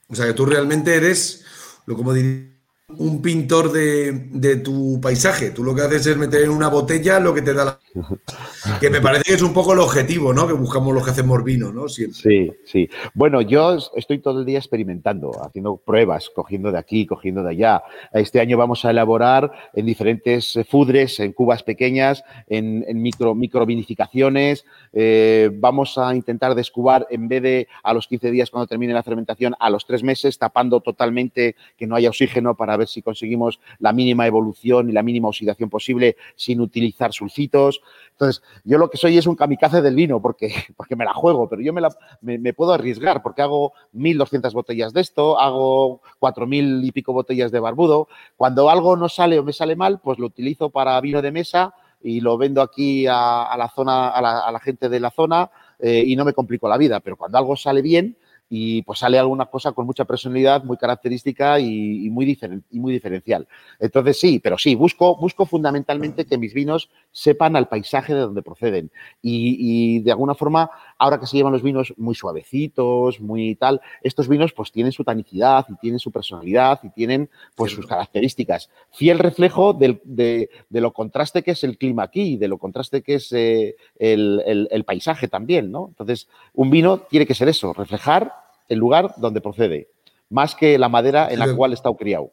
O 0.10 0.15
sea 0.15 0.26
que 0.26 0.34
tú 0.34 0.45
realmente 0.45 0.95
eres, 0.95 1.45
lo 1.86 1.95
como 1.95 2.13
diría, 2.13 2.59
un 2.97 3.21
pintor 3.21 3.71
de, 3.71 4.56
tu 4.58 4.99
paisaje. 5.02 5.52
Tú 5.52 5.63
lo 5.63 5.75
que 5.75 5.82
haces 5.82 6.08
es 6.08 6.17
meter 6.17 6.43
en 6.43 6.49
una 6.49 6.69
botella 6.69 7.19
lo 7.19 7.34
que 7.34 7.41
te 7.41 7.54
da 7.54 7.65
la... 7.65 7.80
Que 8.80 8.89
me 8.89 9.02
parece 9.02 9.23
que 9.23 9.34
es 9.34 9.41
un 9.41 9.54
poco 9.54 9.73
el 9.73 9.80
objetivo, 9.80 10.34
¿no? 10.34 10.47
Que 10.47 10.54
buscamos 10.54 10.93
los 10.93 11.04
que 11.04 11.12
hacemos 11.12 11.43
vino, 11.43 11.71
¿no? 11.71 11.88
Sí, 11.88 12.08
sí. 12.12 12.89
Bueno, 13.13 13.41
yo 13.41 13.78
estoy 13.95 14.19
todo 14.19 14.39
el 14.39 14.45
día 14.45 14.60
experimentando, 14.60 15.32
haciendo 15.43 15.78
pruebas, 15.78 16.30
cogiendo 16.30 16.71
de 16.71 16.78
aquí, 16.78 17.06
cogiendo 17.06 17.41
de 17.43 17.52
allá. 17.52 17.84
Este 18.13 18.39
año 18.39 18.58
vamos 18.58 18.86
a 18.86 18.91
elaborar 18.91 19.52
en 19.73 19.86
diferentes 19.86 20.60
fudres, 20.69 21.19
en 21.19 21.34
cubas 21.34 21.63
pequeñas, 21.63 22.23
en, 22.47 22.84
micro, 23.02 23.34
micro 23.34 23.65
vinificaciones. 23.65 24.65
Eh, 24.93 25.49
vamos 25.54 25.97
a 25.97 26.13
intentar 26.15 26.56
descubar, 26.56 27.08
en 27.10 27.28
vez 27.28 27.41
de 27.41 27.67
a 27.84 27.93
los 27.93 28.08
15 28.08 28.32
días 28.32 28.49
cuando 28.49 28.67
termine 28.67 28.93
la 28.93 29.04
fermentación, 29.04 29.56
a 29.60 29.69
los 29.69 29.86
tres 29.86 30.04
meses, 30.04 30.38
tapando 30.38 30.82
totalmente 30.82 31.56
que 31.78 31.88
no 31.88 31.95
haya 31.95 32.10
oxígeno 32.10 32.56
para 32.56 32.78
ver 32.80 32.88
si 32.88 33.02
conseguimos 33.02 33.60
la 33.80 33.94
mínima 33.94 34.26
evolución 34.26 34.89
y 34.89 34.94
la 34.94 35.04
mínima 35.04 35.28
oxidación 35.28 35.70
posible 35.70 36.18
sin 36.36 36.62
utilizar 36.62 37.13
sulfitos. 37.13 37.82
Entonces, 38.12 38.42
yo 38.63 38.78
lo 38.78 38.89
que 38.89 38.98
soy 38.98 39.18
es 39.18 39.28
un 39.28 39.36
kamikaze 39.36 39.82
del 39.82 39.96
vino 39.96 40.22
porque, 40.22 40.52
porque 40.78 40.96
me 40.96 41.06
la 41.06 41.13
juego, 41.13 41.48
pero 41.48 41.62
yo 41.62 41.74
me, 41.74 41.82
la, 41.82 41.89
me, 42.22 42.54
puedo 42.54 42.74
arriesgar 42.74 43.22
porque 43.22 43.42
hago 43.42 43.74
1.200 43.94 44.52
botellas 44.54 44.94
de 44.94 45.02
esto, 45.02 45.39
hago 45.39 46.02
4.000 46.20 46.86
y 46.86 46.92
pico 46.92 47.13
botellas 47.13 47.52
de 47.52 47.60
barbudo. 47.60 48.08
Cuando 48.36 48.70
algo 48.70 48.96
no 48.96 49.10
sale 49.10 49.39
o 49.39 49.44
me 49.44 49.54
sale 49.54 49.76
mal, 49.76 50.00
pues 50.00 50.20
lo 50.20 50.28
utilizo 50.28 50.70
para 50.70 51.00
vino 51.02 51.22
de 51.22 51.32
mesa 51.32 51.74
y 52.02 52.22
lo 52.22 52.38
vendo 52.38 52.62
aquí 52.62 53.06
a, 53.08 53.54
la 53.58 53.70
zona, 53.70 54.10
a 54.10 54.52
la, 54.52 54.60
gente 54.60 54.89
de 54.89 55.00
la 55.00 55.12
zona 55.12 55.52
eh, 55.80 56.04
y 56.06 56.15
no 56.15 56.26
me 56.26 56.34
complico 56.34 56.68
la 56.70 56.78
vida. 56.78 57.00
Pero 57.00 57.18
cuando 57.18 57.38
algo 57.38 57.56
sale 57.56 57.82
bien, 57.82 58.18
y 58.50 58.82
pues 58.82 59.00
sale 59.00 59.20
alguna 59.20 59.46
cosa 59.46 59.72
con 59.74 59.86
mucha 59.86 60.06
personalidad, 60.06 60.64
muy 60.64 60.76
característica 60.76 61.60
y, 61.60 62.10
muy, 62.10 62.38
y 62.72 62.80
muy 62.80 62.94
diferencial. 62.94 63.48
Entonces 63.80 64.20
sí, 64.20 64.40
pero 64.40 64.58
sí, 64.58 64.74
busco, 64.74 65.16
busco 65.18 65.46
fundamentalmente 65.46 66.26
que 66.26 66.38
mis 66.38 66.54
vinos 66.54 66.90
sepan 67.12 67.56
al 67.56 67.68
paisaje 67.68 68.16
de 68.16 68.22
donde 68.22 68.42
proceden 68.42 68.92
y, 69.22 70.00
de 70.00 70.12
alguna 70.12 70.34
forma, 70.34 70.72
ahora 70.98 71.20
que 71.20 71.28
se 71.28 71.38
llevan 71.38 71.54
los 71.54 71.62
vinos 71.62 71.94
muy 71.98 72.16
suavecitos, 72.16 73.22
muy 73.22 73.56
tal, 73.56 73.82
estos 74.02 74.28
vinos 74.28 74.52
pues 74.54 74.72
tienen 74.72 74.92
su 74.92 75.04
tanicidad 75.04 75.66
y 75.70 75.76
tienen 75.76 76.00
su 76.00 76.12
personalidad 76.12 76.80
y 76.82 76.90
tienen 76.90 77.30
pues 77.56 77.74
sus 77.74 77.86
características. 77.86 78.72
Fiel 78.92 79.20
reflejo 79.20 79.74
de, 79.74 80.50
lo 80.72 80.92
contraste 80.94 81.44
que 81.44 81.52
es 81.52 81.64
el 81.64 81.78
clima 81.78 82.04
aquí, 82.04 82.38
de 82.38 82.48
lo 82.48 82.58
contraste 82.58 83.04
que 83.04 83.16
es 83.16 83.32
eh, 83.32 83.76
el, 84.00 84.68
el 84.72 84.84
paisaje 84.86 85.28
también, 85.28 85.72
¿no? 85.72 85.90
Entonces, 85.90 86.28
un 86.54 86.72
vino 86.72 87.00
tiene 87.00 87.28
que 87.28 87.36
ser 87.36 87.48
eso, 87.50 87.74
reflejar 87.74 88.38
el 88.69 88.79
lugar 88.79 89.13
donde 89.17 89.41
procede, 89.41 89.89
más 90.29 90.55
que 90.55 90.77
la 90.77 90.89
madera 90.89 91.32
en 91.32 91.39
la 91.39 91.53
cual 91.55 91.73
está 91.73 91.89
criado. 91.97 92.32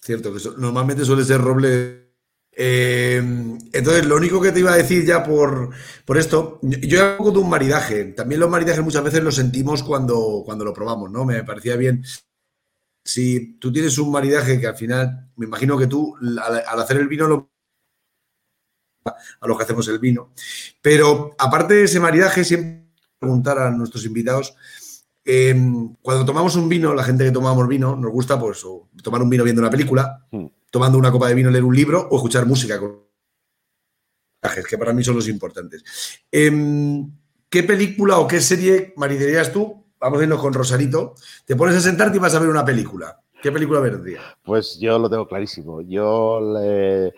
Cierto, 0.00 0.32
que 0.32 0.40
normalmente 0.56 1.04
suele 1.04 1.24
ser 1.24 1.40
roble. 1.40 2.12
Eh, 2.54 3.16
entonces, 3.72 4.04
lo 4.04 4.16
único 4.16 4.40
que 4.40 4.52
te 4.52 4.60
iba 4.60 4.72
a 4.72 4.76
decir 4.76 5.04
ya 5.04 5.24
por, 5.24 5.70
por 6.04 6.18
esto, 6.18 6.58
yo 6.62 7.02
hago 7.02 7.30
de 7.30 7.38
un 7.38 7.48
maridaje. 7.48 8.04
También 8.06 8.40
los 8.40 8.50
maridajes 8.50 8.82
muchas 8.82 9.04
veces 9.04 9.22
los 9.22 9.36
sentimos 9.36 9.82
cuando, 9.82 10.42
cuando 10.44 10.64
lo 10.64 10.72
probamos, 10.72 11.10
¿no? 11.10 11.24
Me 11.24 11.44
parecía 11.44 11.76
bien. 11.76 12.04
Si 13.04 13.58
tú 13.58 13.72
tienes 13.72 13.98
un 13.98 14.10
maridaje 14.10 14.60
que 14.60 14.66
al 14.66 14.76
final, 14.76 15.30
me 15.36 15.46
imagino 15.46 15.78
que 15.78 15.86
tú 15.86 16.16
al, 16.20 16.80
hacer 16.80 16.96
el 16.98 17.08
vino 17.08 17.26
lo 17.26 17.50
a 19.04 19.46
los 19.48 19.56
que 19.56 19.64
hacemos 19.64 19.88
el 19.88 19.98
vino. 19.98 20.32
Pero 20.80 21.34
aparte 21.38 21.74
de 21.74 21.84
ese 21.84 21.98
maridaje, 21.98 22.44
siempre 22.44 22.82
preguntar 23.18 23.58
a 23.58 23.70
nuestros 23.70 24.04
invitados 24.04 24.54
Em, 25.24 25.94
cuando 26.02 26.24
tomamos 26.24 26.56
un 26.56 26.68
vino, 26.68 26.94
la 26.94 27.04
gente 27.04 27.24
que 27.24 27.30
tomamos 27.30 27.68
vino, 27.68 27.94
nos 27.94 28.10
gusta 28.10 28.38
pues 28.38 28.64
tomar 29.02 29.22
un 29.22 29.30
vino 29.30 29.44
viendo 29.44 29.62
una 29.62 29.70
película, 29.70 30.26
hmm. 30.30 30.46
tomando 30.70 30.98
una 30.98 31.12
copa 31.12 31.28
de 31.28 31.34
vino, 31.34 31.50
leer 31.50 31.64
un 31.64 31.76
libro 31.76 32.08
o 32.10 32.16
escuchar 32.16 32.46
música 32.46 32.78
con 32.78 33.02
que 34.68 34.76
para 34.76 34.92
mí 34.92 35.04
son 35.04 35.14
los 35.14 35.28
importantes. 35.28 35.84
Em, 36.30 37.08
¿Qué 37.48 37.62
película 37.62 38.18
o 38.18 38.26
qué 38.26 38.40
serie 38.40 38.92
maridarías 38.96 39.52
tú? 39.52 39.84
Vamos 40.00 40.18
a 40.18 40.22
irnos 40.24 40.40
con 40.40 40.52
Rosarito. 40.52 41.14
Te 41.44 41.54
pones 41.54 41.76
a 41.76 41.80
sentarte 41.80 42.16
y 42.16 42.20
vas 42.20 42.34
a 42.34 42.40
ver 42.40 42.48
una 42.48 42.64
película. 42.64 43.20
¿Qué 43.40 43.52
película 43.52 43.80
verías? 43.80 44.22
Pues 44.42 44.78
yo 44.80 44.98
lo 44.98 45.10
tengo 45.10 45.28
clarísimo. 45.28 45.80
Yo, 45.82 46.40
eh, 46.60 47.12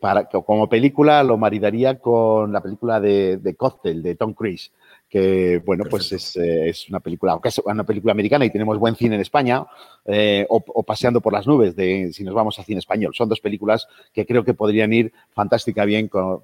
para, 0.00 0.26
como 0.26 0.68
película, 0.68 1.22
lo 1.22 1.36
maridaría 1.36 1.98
con 1.98 2.52
la 2.52 2.62
película 2.62 3.00
de, 3.00 3.38
de 3.38 3.56
Cocktail 3.56 4.02
de 4.02 4.14
Tom 4.14 4.32
Cruise 4.32 4.72
que 5.14 5.62
bueno, 5.64 5.84
pues 5.88 6.10
eh, 6.34 6.68
es, 6.68 6.88
una 6.88 6.98
película, 6.98 7.30
aunque 7.34 7.48
es 7.48 7.60
una 7.64 7.84
película 7.84 8.10
americana 8.10 8.46
y 8.46 8.50
tenemos 8.50 8.80
buen 8.80 8.96
cine 8.96 9.14
en 9.14 9.20
España, 9.20 9.64
eh, 10.04 10.44
o, 10.48 10.82
Paseando 10.82 11.20
por 11.20 11.32
las 11.32 11.46
nubes, 11.46 11.76
de, 11.76 12.12
si 12.12 12.24
nos 12.24 12.34
vamos 12.34 12.58
a 12.58 12.64
cine 12.64 12.80
español. 12.80 13.14
Son 13.14 13.28
dos 13.28 13.38
películas 13.38 13.86
que 14.12 14.26
creo 14.26 14.44
que 14.44 14.54
podrían 14.54 14.92
ir 14.92 15.12
fantástica 15.32 15.84
bien 15.84 16.08
con, 16.08 16.40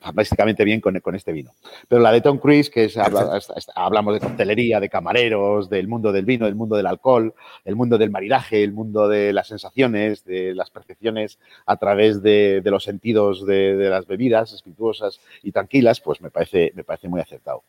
fantásticamente 0.00 0.64
bien 0.64 0.80
con, 0.80 0.98
con, 1.00 1.14
este 1.14 1.32
vino. 1.32 1.50
Pero 1.86 2.00
la 2.00 2.12
de 2.12 2.22
Tom 2.22 2.38
Cruise, 2.38 2.70
que 2.70 2.84
es, 2.86 2.96
hablamos 3.74 4.14
de 4.14 4.20
coctelería, 4.20 4.80
de 4.80 4.88
camareros, 4.88 5.68
del 5.68 5.86
mundo 5.86 6.10
del 6.10 6.24
vino, 6.24 6.46
del 6.46 6.54
mundo 6.54 6.76
del 6.76 6.86
alcohol, 6.86 7.34
el 7.66 7.76
mundo 7.76 7.98
del 7.98 8.08
maridaje, 8.10 8.64
el 8.64 8.72
mundo 8.72 9.06
de 9.06 9.34
las 9.34 9.48
sensaciones, 9.48 10.24
de 10.24 10.54
las 10.54 10.70
percepciones 10.70 11.38
a 11.66 11.76
través 11.76 12.22
de, 12.22 12.62
de 12.64 12.70
los 12.70 12.84
sentidos 12.84 13.44
de, 13.44 13.76
de, 13.76 13.90
las 13.90 14.06
bebidas 14.06 14.54
espirituosas 14.54 15.20
y 15.42 15.52
tranquilas, 15.52 16.00
pues 16.00 16.22
me 16.22 16.30
parece, 16.30 16.72
me 16.74 16.84
parece 16.84 17.06
muy 17.06 17.20
acertado. 17.20 17.62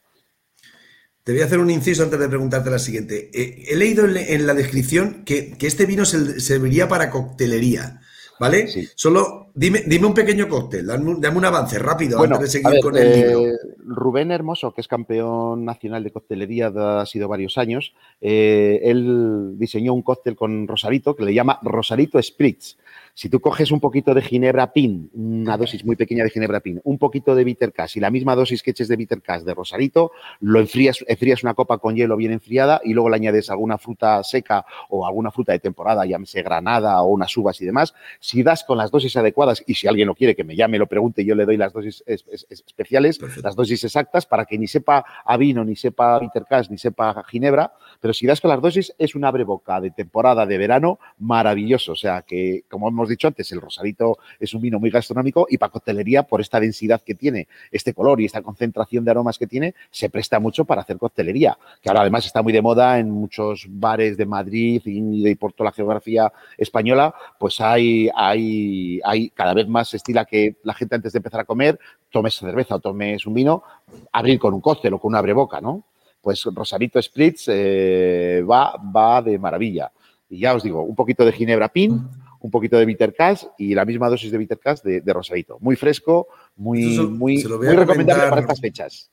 Te 1.26 1.32
voy 1.32 1.42
a 1.42 1.46
hacer 1.46 1.58
un 1.58 1.72
inciso 1.72 2.04
antes 2.04 2.20
de 2.20 2.30
preguntarte 2.30 2.70
la 2.70 2.78
siguiente. 2.78 3.32
Eh, 3.34 3.66
he 3.70 3.76
leído 3.76 4.06
en, 4.06 4.46
la 4.46 4.54
descripción 4.54 5.24
que, 5.26 5.58
este 5.60 5.88
vino 5.88 6.06
serviría 6.06 6.88
para 6.88 7.10
coctelería, 7.10 8.00
¿vale? 8.40 8.68
Sí. 8.68 8.88
Solo 8.94 9.50
dime, 9.56 9.82
dime 9.88 10.06
un 10.06 10.14
pequeño 10.14 10.48
cóctel, 10.48 10.86
dame, 10.86 11.38
un 11.38 11.46
avance 11.46 11.80
rápido 11.80 12.22
antes 12.22 12.40
de 12.42 12.48
seguir 12.48 12.80
con 12.80 12.96
el 12.96 13.12
libro. 13.12 13.48
Eh, 13.48 13.58
Rubén 13.80 14.30
Hermoso, 14.30 14.72
que 14.72 14.82
es 14.82 14.88
campeón 14.88 15.66
nacional 15.66 16.04
de 16.04 16.12
coctelería 16.12 16.70
de 16.70 17.02
ha 17.02 17.06
sido 17.08 17.28
varios 17.28 17.58
años, 17.58 17.96
eh, 18.22 18.82
él 18.84 19.54
diseñó 19.58 19.96
un 19.96 20.04
cóctel 20.04 20.36
con 20.36 20.68
Rosarito 20.68 21.16
que 21.16 21.26
le 21.26 21.34
llama 21.34 21.58
Rosarito 21.64 22.22
Spritz. 22.22 22.78
Si 23.18 23.30
tú 23.30 23.40
coges 23.40 23.72
un 23.72 23.80
poquito 23.80 24.14
de 24.14 24.22
ginebra 24.22 24.74
pin, 24.74 25.10
una 25.14 25.56
dosis 25.56 25.86
muy 25.86 25.96
pequeña 25.96 26.26
de 26.26 26.30
ginebra 26.30 26.60
pin, 26.60 26.82
un 26.84 26.98
poquito 26.98 27.34
de 27.34 27.46
bitter 27.46 27.72
cash 27.72 27.96
y 27.96 28.02
la 28.02 28.12
misma 28.12 28.36
dosis 28.36 28.62
que 28.62 28.72
eches 28.72 28.90
de 28.90 28.98
bitter 28.98 29.22
cash 29.22 29.44
de 29.44 29.54
rosarito, 29.54 30.12
lo 30.42 30.60
enfrías, 30.60 30.98
enfrías 31.08 31.42
una 31.42 31.54
copa 31.54 31.78
con 31.78 31.96
hielo 31.96 32.18
bien 32.18 32.34
enfriada 32.34 32.82
y 32.84 32.94
luego 32.94 33.10
le 33.10 33.16
añades 33.16 33.50
alguna 33.50 33.78
fruta 33.78 34.22
seca 34.22 34.66
o 34.90 35.08
alguna 35.08 35.32
fruta 35.32 35.54
de 35.54 35.60
temporada, 35.60 36.06
llámese 36.06 36.42
granada 36.42 37.02
o 37.04 37.08
unas 37.08 37.38
uvas 37.38 37.62
y 37.62 37.66
demás. 37.66 37.96
Si 38.20 38.44
das 38.44 38.66
con 38.66 38.78
las 38.78 38.92
dosis 38.92 39.16
adecuadas 39.16 39.64
y 39.66 39.76
si 39.76 39.88
alguien 39.88 40.08
lo 40.08 40.16
quiere 40.16 40.36
que 40.36 40.44
me 40.44 40.58
llame, 40.58 40.78
lo 40.78 40.88
pregunte, 40.88 41.24
yo 41.24 41.36
le 41.36 41.46
doy 41.46 41.56
las 41.56 41.72
dosis 41.72 42.04
especiales, 42.06 43.22
las 43.42 43.56
dosis 43.56 43.82
exactas 43.86 44.26
para 44.26 44.44
que 44.44 44.58
ni 44.58 44.68
sepa 44.68 45.06
a 45.24 45.38
vino, 45.38 45.64
ni 45.64 45.78
sepa 45.78 46.20
bitter 46.20 46.44
cash, 46.44 46.68
ni 46.70 46.78
sepa 46.78 47.12
a 47.12 47.24
ginebra, 47.24 47.72
pero 48.02 48.14
si 48.14 48.28
das 48.28 48.42
con 48.42 48.50
las 48.50 48.62
dosis 48.62 48.94
es 48.98 49.16
un 49.16 49.24
abre 49.24 49.46
boca 49.46 49.80
de 49.80 49.92
temporada 49.92 50.46
de 50.46 50.58
verano 50.58 51.00
maravilloso. 51.18 51.94
O 51.94 51.96
sea 51.96 52.24
que, 52.24 52.66
como 52.70 52.90
hemos 52.90 53.05
dicho 53.10 53.28
antes, 53.28 53.52
el 53.52 53.62
Rosarito 53.62 54.18
es 54.40 54.54
un 54.54 54.62
vino 54.62 54.80
muy 54.80 54.90
gastronómico 54.90 55.48
y 55.50 55.58
para 55.58 55.72
coctelería, 55.72 56.24
por 56.24 56.42
esta 56.42 56.60
densidad 56.60 57.02
que 57.02 57.16
tiene, 57.16 57.48
este 57.72 57.94
color 57.94 58.22
y 58.22 58.26
esta 58.26 58.42
concentración 58.42 59.06
de 59.06 59.12
aromas 59.12 59.38
que 59.38 59.48
tiene, 59.48 59.76
se 59.92 60.10
presta 60.10 60.40
mucho 60.40 60.66
para 60.66 60.82
hacer 60.82 60.98
coctelería, 60.98 61.58
que 61.82 61.90
ahora 61.90 62.02
además 62.02 62.26
está 62.26 62.42
muy 62.42 62.54
de 62.54 62.62
moda 62.62 63.00
en 63.00 63.10
muchos 63.10 63.66
bares 63.70 64.18
de 64.18 64.26
Madrid 64.26 64.82
y 64.86 65.24
de 65.24 65.36
por 65.36 65.54
toda 65.54 65.70
la 65.70 65.76
geografía 65.76 66.32
española, 66.58 67.14
pues 67.40 67.60
hay, 67.62 68.10
hay, 68.16 69.00
hay 69.04 69.30
cada 69.30 69.54
vez 69.54 69.68
más 69.68 69.94
estila 69.94 70.26
que 70.26 70.58
la 70.64 70.74
gente 70.74 70.96
antes 70.96 71.14
de 71.14 71.18
empezar 71.18 71.42
a 71.42 71.46
comer, 71.46 71.80
tomes 72.12 72.36
cerveza 72.36 72.76
o 72.76 72.80
tomes 72.80 73.26
un 73.26 73.34
vino, 73.34 73.64
abrir 74.12 74.40
con 74.40 74.54
un 74.54 74.62
cóctel 74.62 74.94
o 74.94 75.00
con 75.00 75.10
una 75.10 75.20
abreboca, 75.20 75.62
¿no? 75.62 75.84
Pues 76.22 76.44
Rosarito 76.46 77.00
Spritz 77.02 77.46
eh, 77.50 78.44
va, 78.50 78.76
va 78.78 79.22
de 79.22 79.38
maravilla. 79.38 79.92
Y 80.30 80.40
ya 80.40 80.56
os 80.56 80.64
digo, 80.64 80.82
un 80.82 80.96
poquito 80.96 81.24
de 81.24 81.32
ginebra 81.32 81.70
pin, 81.70 82.10
un 82.46 82.52
poquito 82.52 82.78
de 82.78 82.86
bitter 82.86 83.16
cash 83.16 83.44
y 83.58 83.74
la 83.74 83.86
misma 83.86 84.08
dosis 84.08 84.32
de 84.32 84.38
bitter 84.38 84.60
cash 84.60 84.82
de, 84.82 85.14
Rosadito. 85.14 85.58
Muy 85.62 85.76
fresco, 85.76 86.28
muy, 86.56 87.00
muy, 87.00 87.42
recomendable 87.42 88.30
para 88.30 88.42
estas 88.42 88.62
fechas. 88.62 89.10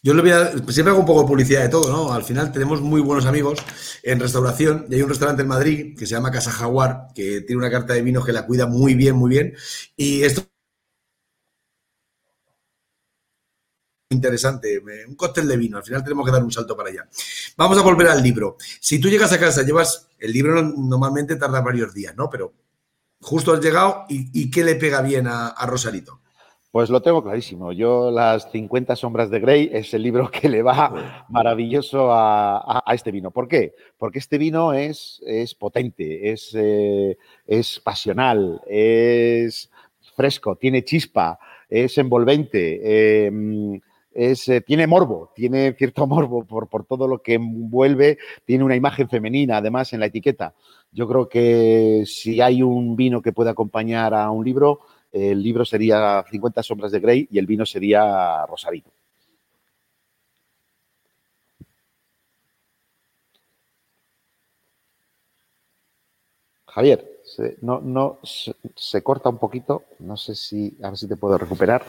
Yo 0.00 0.14
lo 0.14 0.22
voy 0.22 0.30
a, 0.30 0.52
siempre 0.68 0.92
hago 0.92 1.00
un 1.00 1.06
poco 1.06 1.22
de 1.22 1.26
publicidad 1.26 1.62
de 1.62 1.70
todo, 1.70 1.90
¿no? 1.90 2.12
Al 2.12 2.22
final 2.22 2.52
tenemos 2.52 2.80
muy 2.80 3.00
buenos 3.00 3.26
amigos 3.26 3.58
en 4.04 4.20
restauración 4.20 4.86
y 4.88 4.94
hay 4.94 5.02
un 5.02 5.08
restaurante 5.08 5.42
en 5.42 5.48
Madrid 5.48 5.98
que 5.98 6.06
se 6.06 6.14
llama 6.14 6.30
Casa 6.30 6.52
Jaguar, 6.52 7.08
que 7.16 7.40
tiene 7.40 7.58
una 7.58 7.70
carta 7.70 7.94
de 7.94 8.02
vinos 8.02 8.24
que 8.24 8.32
la 8.32 8.46
cuida 8.46 8.66
muy 8.66 8.94
bien, 8.94 9.16
muy 9.16 9.30
bien. 9.30 9.56
Y 9.96 10.22
esto 10.22 10.44
interesante, 14.10 14.80
un 15.06 15.16
cóctel 15.16 15.48
de 15.48 15.56
vino, 15.56 15.76
al 15.76 15.84
final 15.84 16.02
tenemos 16.02 16.24
que 16.24 16.32
dar 16.32 16.42
un 16.42 16.52
salto 16.52 16.76
para 16.76 16.90
allá. 16.90 17.08
Vamos 17.56 17.76
a 17.76 17.82
volver 17.82 18.08
al 18.08 18.22
libro. 18.22 18.56
Si 18.80 18.98
tú 19.00 19.08
llegas 19.08 19.32
a 19.32 19.40
casa, 19.40 19.62
llevas, 19.62 20.07
el 20.18 20.32
libro 20.32 20.62
normalmente 20.62 21.36
tarda 21.36 21.60
varios 21.60 21.94
días, 21.94 22.14
¿no? 22.16 22.28
Pero 22.30 22.52
justo 23.20 23.52
has 23.52 23.60
llegado 23.60 24.04
y, 24.08 24.50
¿qué 24.50 24.64
le 24.64 24.76
pega 24.76 25.02
bien 25.02 25.26
a, 25.26 25.54
Rosarito? 25.66 26.20
Pues 26.70 26.90
lo 26.90 27.00
tengo 27.00 27.22
clarísimo. 27.24 27.72
Yo 27.72 28.10
las 28.10 28.50
50 28.52 28.94
sombras 28.94 29.30
de 29.30 29.40
Grey 29.40 29.70
es 29.72 29.94
el 29.94 30.02
libro 30.02 30.30
que 30.30 30.48
le 30.48 30.62
va 30.62 31.26
maravilloso 31.28 32.10
a, 32.12 32.84
este 32.92 33.10
vino. 33.10 33.30
¿Por 33.30 33.48
qué? 33.48 33.74
Porque 33.96 34.18
este 34.18 34.38
vino 34.38 34.72
es, 34.72 35.20
es 35.26 35.54
potente, 35.54 36.30
es, 36.30 36.50
eh, 36.54 37.16
es 37.46 37.80
pasional, 37.80 38.60
es 38.66 39.70
fresco, 40.14 40.56
tiene 40.56 40.84
chispa, 40.84 41.38
es 41.68 41.96
envolvente. 41.98 43.26
Em, 43.26 43.80
es, 44.12 44.48
eh, 44.48 44.60
tiene 44.60 44.86
morbo, 44.86 45.32
tiene 45.34 45.72
cierto 45.74 46.06
morbo 46.08 46.44
por, 46.44 46.68
por, 46.68 46.84
todo 46.84 47.06
lo 47.08 47.22
que 47.22 47.34
envuelve, 47.34 48.18
tiene 48.44 48.64
una 48.64 48.76
imagen 48.76 49.08
femenina 49.08 49.58
además 49.58 49.92
en 49.92 50.00
la 50.00 50.06
etiqueta. 50.06 50.54
Yo 50.92 51.06
creo 51.06 51.28
que 51.28 52.04
si 52.06 52.40
hay 52.40 52.62
un 52.62 52.96
vino 52.96 53.22
que 53.22 53.32
puede 53.32 53.50
acompañar 53.50 54.14
a 54.14 54.30
un 54.30 54.44
libro, 54.44 54.80
el 55.12 55.42
libro 55.42 55.64
sería 55.64 56.24
50 56.30 56.62
sombras 56.62 56.92
de 56.92 57.00
Grey 57.00 57.28
y 57.30 57.38
el 57.38 57.46
vino 57.46 57.64
sería 57.66 58.44
Rosarito. 58.46 58.90
Javier, 66.66 67.20
se, 67.24 67.56
no, 67.62 67.80
no, 67.80 68.18
se, 68.22 69.02
corta 69.02 69.28
un 69.30 69.38
poquito. 69.38 69.84
No 69.98 70.16
sé 70.16 70.34
si, 70.34 70.76
a 70.82 70.90
ver 70.90 70.98
si 70.98 71.08
te 71.08 71.16
puedo 71.16 71.36
recuperar. 71.36 71.82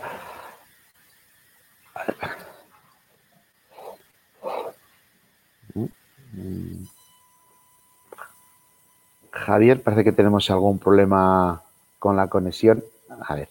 Javier, 9.49 9.82
parece 9.82 10.04
que 10.04 10.12
tenemos 10.12 10.49
algún 10.52 10.78
problema 10.80 11.63
con 11.97 12.15
la 12.15 12.28
conexión. 12.28 12.84
A 13.28 13.36
ver. 13.36 13.49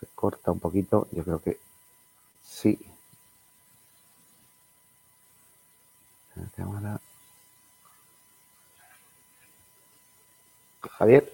Se 0.00 0.06
corta 0.14 0.50
un 0.50 0.58
poquito, 0.58 1.06
yo 1.12 1.22
creo 1.24 1.40
que 1.40 1.58
sí. 2.42 2.78
Javier. 11.00 11.24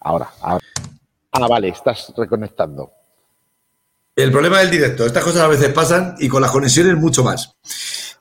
Ahora, 0.00 0.30
ahora. 0.40 0.64
Ah, 1.32 1.46
vale, 1.46 1.68
estás 1.68 2.10
reconectando. 2.16 2.90
El 4.16 4.32
problema 4.32 4.60
del 4.60 4.70
directo, 4.70 5.04
estas 5.04 5.22
cosas 5.22 5.42
a 5.42 5.48
veces 5.48 5.68
pasan 5.74 6.14
y 6.20 6.28
con 6.28 6.40
las 6.40 6.50
conexiones 6.50 6.96
mucho 6.96 7.22
más. 7.22 7.54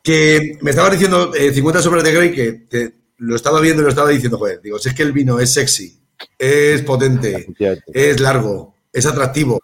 Que 0.04 0.58
me 0.62 0.72
estaba 0.72 0.90
diciendo 0.90 1.32
50 1.34 1.80
eh, 1.80 1.82
sombras 1.82 2.04
de 2.04 2.12
Grey 2.12 2.34
que, 2.34 2.94
lo 3.20 3.36
estaba 3.38 3.62
viendo 3.62 3.82
y 3.82 3.86
lo 3.86 3.92
estaba 3.92 4.10
diciendo, 4.10 4.38
joder, 4.38 4.60
digo, 4.62 4.78
si 4.78 4.90
es 4.90 4.96
que 4.96 5.04
el 5.04 5.14
vino 5.14 5.40
es 5.40 5.54
sexy, 5.54 5.98
es 6.38 6.82
potente, 6.82 7.48
es 7.94 8.20
largo, 8.20 8.76
es 8.92 9.06
atractivo, 9.06 9.62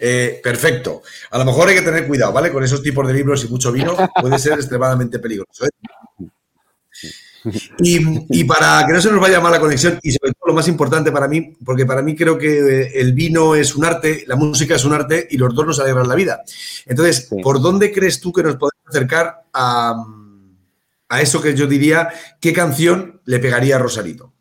eh, 0.00 0.40
perfecto. 0.42 1.02
A 1.30 1.38
lo 1.38 1.44
mejor 1.44 1.68
hay 1.68 1.76
que 1.76 1.82
tener 1.82 2.08
cuidado, 2.08 2.32
¿vale? 2.32 2.50
Con 2.50 2.64
esos 2.64 2.82
tipos 2.82 3.06
de 3.06 3.14
libros 3.14 3.44
y 3.44 3.48
mucho 3.48 3.70
vino 3.70 3.96
puede 4.20 4.38
ser 4.40 4.54
extremadamente 4.58 5.20
peligroso. 5.20 5.66
¿eh? 5.66 5.70
Y, 7.78 8.44
para 8.44 8.84
que 8.86 8.92
no 8.92 9.00
se 9.00 9.10
nos 9.10 9.20
vaya 9.20 9.40
mal 9.40 9.52
la 9.52 9.60
conexión, 9.60 9.98
y 10.02 10.12
sobre 10.12 10.32
todo 10.32 10.48
lo 10.48 10.54
más 10.54 10.68
importante 10.68 11.10
para 11.10 11.28
mí, 11.28 11.54
porque 11.64 11.86
para 11.86 12.02
mí 12.02 12.14
creo 12.14 12.38
que 12.38 12.92
el 12.94 13.12
vino 13.12 13.54
es 13.54 13.74
un 13.74 13.84
arte, 13.84 14.24
la 14.26 14.36
música 14.36 14.76
es 14.76 14.84
un 14.84 14.92
arte 14.92 15.26
y 15.30 15.36
los 15.36 15.54
dos 15.54 15.66
nos 15.66 15.80
alegran 15.80 16.08
la 16.08 16.14
vida. 16.14 16.42
Entonces, 16.86 17.28
¿por 17.42 17.60
dónde 17.60 17.92
crees 17.92 18.20
tú 18.20 18.32
que 18.32 18.42
nos 18.42 18.56
podemos 18.56 18.86
acercar 18.86 19.42
a, 19.52 20.04
eso 21.20 21.42
que 21.42 21.54
yo 21.54 21.66
diría, 21.66 22.08
qué 22.40 22.52
canción 22.52 23.20
le 23.26 23.38
pegaría 23.38 23.76
a 23.76 23.78
Rosarito? 23.78 24.32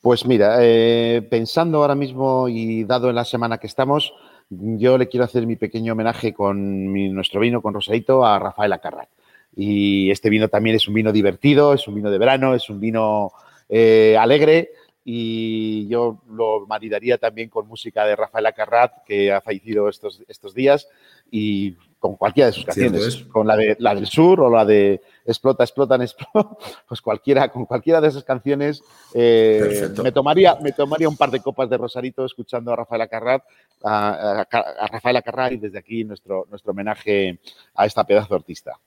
Pues 0.00 0.26
mira, 0.26 0.58
eh, 0.60 1.26
pensando 1.30 1.78
ahora 1.78 1.94
mismo 1.94 2.48
y 2.48 2.84
dado 2.84 3.08
en 3.08 3.14
la 3.14 3.24
semana 3.24 3.58
que 3.58 3.68
estamos, 3.68 4.12
yo 4.50 4.98
le 4.98 5.08
quiero 5.08 5.24
hacer 5.24 5.46
mi 5.46 5.56
pequeño 5.56 5.94
homenaje 5.94 6.34
con 6.34 6.92
nuestro 7.14 7.40
vino, 7.40 7.62
con 7.62 7.72
Rosarito, 7.72 8.26
a 8.26 8.38
Rafael 8.38 8.72
Acarrat. 8.72 9.08
Y 9.54 10.10
este 10.10 10.30
vino 10.30 10.48
también 10.48 10.76
es 10.76 10.88
un 10.88 10.94
vino 10.94 11.12
divertido, 11.12 11.74
es 11.74 11.86
un 11.86 11.94
vino 11.94 12.10
de 12.10 12.18
verano, 12.18 12.54
es 12.54 12.70
un 12.70 12.80
vino 12.80 13.32
eh, 13.68 14.16
alegre 14.18 14.70
y 15.04 15.88
yo 15.88 16.22
lo 16.30 16.66
maridaría 16.66 17.18
también 17.18 17.48
con 17.48 17.66
música 17.66 18.04
de 18.04 18.14
Rafael 18.14 18.46
Acarrat, 18.46 19.04
que 19.04 19.32
ha 19.32 19.40
fallecido 19.40 19.88
estos, 19.88 20.22
estos 20.28 20.54
días, 20.54 20.88
y 21.30 21.72
con 21.98 22.16
cualquiera 22.16 22.48
de 22.48 22.52
sus 22.52 22.64
canciones, 22.64 23.24
con 23.32 23.46
la, 23.46 23.56
de, 23.56 23.76
la 23.78 23.94
del 23.94 24.06
sur 24.06 24.40
o 24.40 24.50
la 24.50 24.64
de 24.64 25.00
Explota, 25.24 25.64
Explotan, 25.64 26.02
Explota, 26.02 26.56
pues 26.88 27.00
cualquiera, 27.00 27.48
con 27.48 27.64
cualquiera 27.64 28.00
de 28.00 28.08
esas 28.08 28.24
canciones 28.24 28.82
eh, 29.14 29.88
me, 30.02 30.12
tomaría, 30.12 30.56
me 30.56 30.72
tomaría 30.72 31.08
un 31.08 31.16
par 31.16 31.30
de 31.30 31.40
copas 31.40 31.68
de 31.68 31.78
Rosarito 31.78 32.24
escuchando 32.24 32.72
a 32.72 32.76
Rafael 32.76 33.02
Acarrat, 33.02 33.42
a, 33.82 34.46
a 34.50 34.86
Rafael 34.88 35.16
Acarrat 35.16 35.52
y 35.52 35.56
desde 35.56 35.78
aquí 35.78 36.04
nuestro, 36.04 36.46
nuestro 36.50 36.72
homenaje 36.72 37.40
a 37.74 37.86
esta 37.86 38.04
pedazo 38.04 38.30
de 38.30 38.36
artista. 38.36 38.78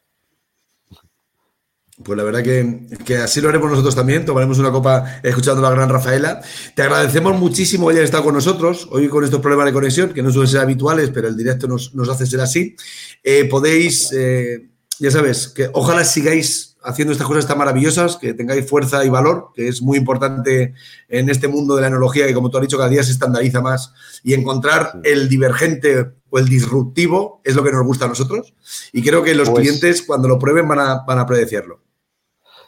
Pues 2.03 2.17
la 2.17 2.23
verdad 2.25 2.43
que, 2.43 3.17
así 3.17 3.39
lo 3.39 3.47
haremos 3.47 3.71
nosotros 3.71 3.95
también. 3.95 4.25
Tomaremos 4.25 4.59
una 4.59 4.71
copa 4.71 5.19
escuchando 5.23 5.65
a 5.65 5.69
la 5.69 5.75
gran 5.75 5.89
Rafaela. 5.89 6.41
Te 6.75 6.81
agradecemos 6.81 7.39
muchísimo 7.39 7.87
que 7.87 7.93
hayas 7.93 8.05
estado 8.05 8.25
con 8.25 8.33
nosotros. 8.33 8.89
Hoy 8.91 9.07
con 9.07 9.23
estos 9.23 9.39
problemas 9.39 9.67
de 9.67 9.73
conexión, 9.73 10.13
que 10.13 10.21
no 10.21 10.29
suelen 10.29 10.51
ser 10.51 10.59
habituales, 10.59 11.11
pero 11.13 11.29
el 11.29 11.37
directo 11.37 11.67
nos, 11.67 12.09
hace 12.09 12.25
ser 12.25 12.41
así. 12.41 12.75
Eh, 13.23 13.45
podéis, 13.45 14.11
eh, 14.11 14.67
ya 14.99 15.09
sabes, 15.09 15.47
que 15.47 15.69
ojalá 15.71 16.03
sigáis 16.03 16.75
haciendo 16.83 17.13
estas 17.13 17.27
cosas 17.27 17.47
tan 17.47 17.57
maravillosas, 17.57 18.17
que 18.17 18.33
tengáis 18.33 18.69
fuerza 18.69 19.05
y 19.05 19.09
valor, 19.09 19.51
que 19.55 19.69
es 19.69 19.81
muy 19.81 19.97
importante 19.97 20.73
en 21.07 21.29
este 21.29 21.47
mundo 21.47 21.75
de 21.75 21.81
la 21.81 21.87
enología, 21.87 22.27
que 22.27 22.33
como 22.33 22.49
tú 22.49 22.57
has 22.57 22.61
dicho, 22.61 22.77
cada 22.77 22.89
día 22.89 23.03
se 23.03 23.11
estandariza 23.11 23.61
más. 23.61 23.93
Y 24.21 24.33
encontrar 24.33 24.99
el 25.03 25.29
divergente 25.29 26.11
o 26.29 26.39
el 26.39 26.49
disruptivo 26.49 27.41
es 27.45 27.55
lo 27.55 27.63
que 27.63 27.71
nos 27.71 27.85
gusta 27.85 28.03
a 28.03 28.09
nosotros. 28.09 28.53
Y 28.91 29.01
creo 29.01 29.23
que 29.23 29.33
los 29.33 29.49
pues 29.49 29.61
clientes, 29.61 30.01
cuando 30.01 30.27
lo 30.27 30.37
prueben, 30.37 30.67
van 30.67 30.79
a, 30.79 31.03
van 31.07 31.19
a 31.19 31.25
predecirlo. 31.25 31.84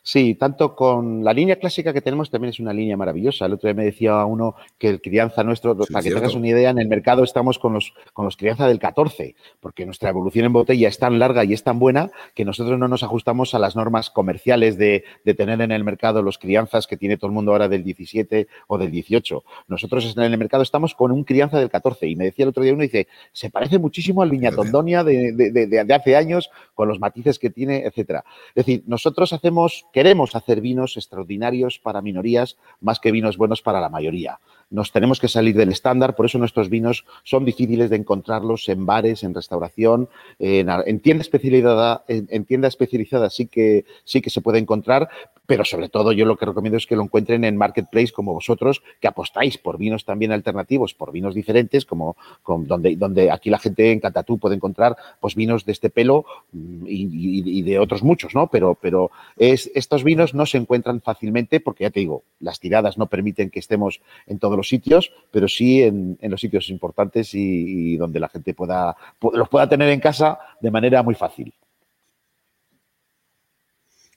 Sí, 0.07 0.35
tanto 0.35 0.73
con 0.73 1.25
la 1.25 1.33
línea 1.33 1.57
clásica 1.57 1.91
que 1.91 1.99
tenemos 1.99 2.31
también 2.31 2.51
es 2.51 2.61
una 2.61 2.71
línea 2.71 2.95
maravillosa. 2.95 3.45
El 3.45 3.51
otro 3.51 3.67
día 3.67 3.73
me 3.73 3.83
decía 3.83 4.23
uno 4.23 4.55
que 4.77 4.87
el 4.87 5.01
crianza 5.01 5.43
nuestro, 5.43 5.75
para 5.75 6.01
que 6.01 6.11
tengas 6.11 6.33
una 6.33 6.47
idea, 6.47 6.69
en 6.69 6.79
el 6.79 6.87
mercado 6.87 7.25
estamos 7.25 7.59
con 7.59 7.73
los, 7.73 7.93
con 8.13 8.23
los 8.23 8.37
crianza 8.37 8.69
del 8.69 8.79
14, 8.79 9.35
porque 9.59 9.85
nuestra 9.85 10.07
evolución 10.07 10.45
en 10.45 10.53
botella 10.53 10.87
es 10.87 10.97
tan 10.97 11.19
larga 11.19 11.43
y 11.43 11.51
es 11.51 11.63
tan 11.63 11.77
buena 11.77 12.09
que 12.35 12.45
nosotros 12.45 12.79
no 12.79 12.87
nos 12.87 13.03
ajustamos 13.03 13.53
a 13.53 13.59
las 13.59 13.75
normas 13.75 14.09
comerciales 14.09 14.77
de, 14.77 15.03
tener 15.35 15.59
en 15.59 15.73
el 15.73 15.83
mercado 15.83 16.21
los 16.21 16.37
crianzas 16.37 16.87
que 16.87 16.95
tiene 16.95 17.17
todo 17.17 17.27
el 17.27 17.33
mundo 17.33 17.51
ahora 17.51 17.67
del 17.67 17.83
17 17.83 18.47
o 18.67 18.77
del 18.77 18.91
18. 18.91 19.43
Nosotros 19.67 20.15
en 20.15 20.23
el 20.23 20.37
mercado 20.37 20.63
estamos 20.63 20.95
con 20.95 21.11
un 21.11 21.25
crianza 21.25 21.59
del 21.59 21.69
14 21.69 22.07
y 22.07 22.15
me 22.15 22.23
decía 22.23 22.43
el 22.43 22.49
otro 22.49 22.63
día 22.63 22.71
uno, 22.71 22.83
dice, 22.83 23.09
se 23.33 23.49
parece 23.49 23.77
muchísimo 23.77 24.21
al 24.21 24.29
Viñatondonia 24.29 25.03
de, 25.03 25.33
de, 25.33 25.67
de 25.67 25.93
hace 25.93 26.15
años 26.15 26.49
con 26.75 26.87
los 26.87 26.97
matices 26.97 27.39
que 27.39 27.49
tiene, 27.49 27.79
etcétera. 27.79 28.23
Es 28.55 28.65
decir, 28.65 28.83
nosotros 28.87 29.33
hacemos 29.33 29.85
Queremos 29.97 30.35
hacer 30.35 30.61
vinos 30.61 30.95
extraordinarios 30.95 31.79
para 31.79 32.03
minorías 32.03 32.55
más 32.81 32.99
que 32.99 33.11
vinos 33.11 33.35
buenos 33.35 33.63
para 33.63 33.81
la 33.81 33.89
mayoría 33.89 34.39
nos 34.69 34.91
tenemos 34.91 35.19
que 35.19 35.27
salir 35.27 35.55
del 35.55 35.69
estándar, 35.69 36.15
por 36.15 36.25
eso 36.25 36.37
nuestros 36.37 36.69
vinos 36.69 37.05
son 37.23 37.45
difíciles 37.45 37.89
de 37.89 37.95
encontrarlos 37.95 38.67
en 38.69 38.85
bares, 38.85 39.23
en 39.23 39.33
restauración, 39.33 40.09
en, 40.39 40.99
tienda 40.99 41.21
especializada, 41.21 42.03
en, 42.07 42.45
tienda 42.45 42.67
especializada 42.67 43.29
sí 43.29 43.47
que 43.47 43.85
sí 44.03 44.21
que 44.21 44.29
se 44.29 44.41
puede 44.41 44.59
encontrar, 44.59 45.09
pero 45.45 45.63
sobre 45.63 45.87
todo 45.89 46.11
yo 46.11 46.25
lo 46.25 46.35
que 46.35 46.45
recomiendo 46.45 46.77
es 46.77 46.85
que 46.85 46.95
lo 46.95 47.03
encuentren 47.03 47.45
en 47.45 47.55
marketplace 47.55 48.11
como 48.11 48.33
vosotros, 48.33 48.83
que 48.99 49.07
apostáis 49.07 49.57
por 49.57 49.77
vinos 49.77 50.03
también 50.03 50.33
alternativos, 50.33 50.93
por 50.93 51.11
vinos 51.11 51.33
diferentes, 51.33 51.85
como, 51.85 52.17
donde, 52.45 52.97
donde 52.97 53.31
aquí 53.31 53.49
la 53.49 53.57
gente 53.57 53.91
en 53.91 54.01
Catatú 54.01 54.37
puede 54.37 54.55
encontrar 54.55 54.97
pues 55.21 55.35
vinos 55.35 55.65
de 55.65 55.71
este 55.71 55.89
pelo 55.89 56.25
mm, 56.51 56.85
y, 56.87 57.61
de 57.61 57.79
otros 57.79 58.03
muchos, 58.03 58.35
¿no? 58.35 58.47
Pero, 58.47 58.77
pero 58.79 59.09
es, 59.37 59.71
estos 59.73 60.03
vinos 60.03 60.33
no 60.33 60.45
se 60.45 60.57
encuentran 60.57 61.01
fácilmente 61.01 61.59
porque 61.59 61.85
ya 61.85 61.89
te 61.89 62.01
digo, 62.01 62.23
las 62.39 62.59
tiradas 62.59 62.97
no 62.97 63.07
permiten 63.07 63.49
que 63.49 63.59
estemos 63.59 64.01
en 64.27 64.39
todo 64.39 64.56
los 64.57 64.67
sitios, 64.67 65.11
pero 65.31 65.47
sí 65.47 65.81
en, 65.83 66.17
los 66.21 66.41
sitios 66.41 66.69
importantes 66.69 67.29
y, 67.33 67.95
donde 67.97 68.19
la 68.19 68.29
gente 68.29 68.53
pueda, 68.53 68.95
los 69.33 69.49
pueda 69.49 69.69
tener 69.69 69.89
en 69.89 69.99
casa 69.99 70.37
de 70.59 70.71
manera 70.71 71.03
muy 71.03 71.15
fácil. 71.15 71.53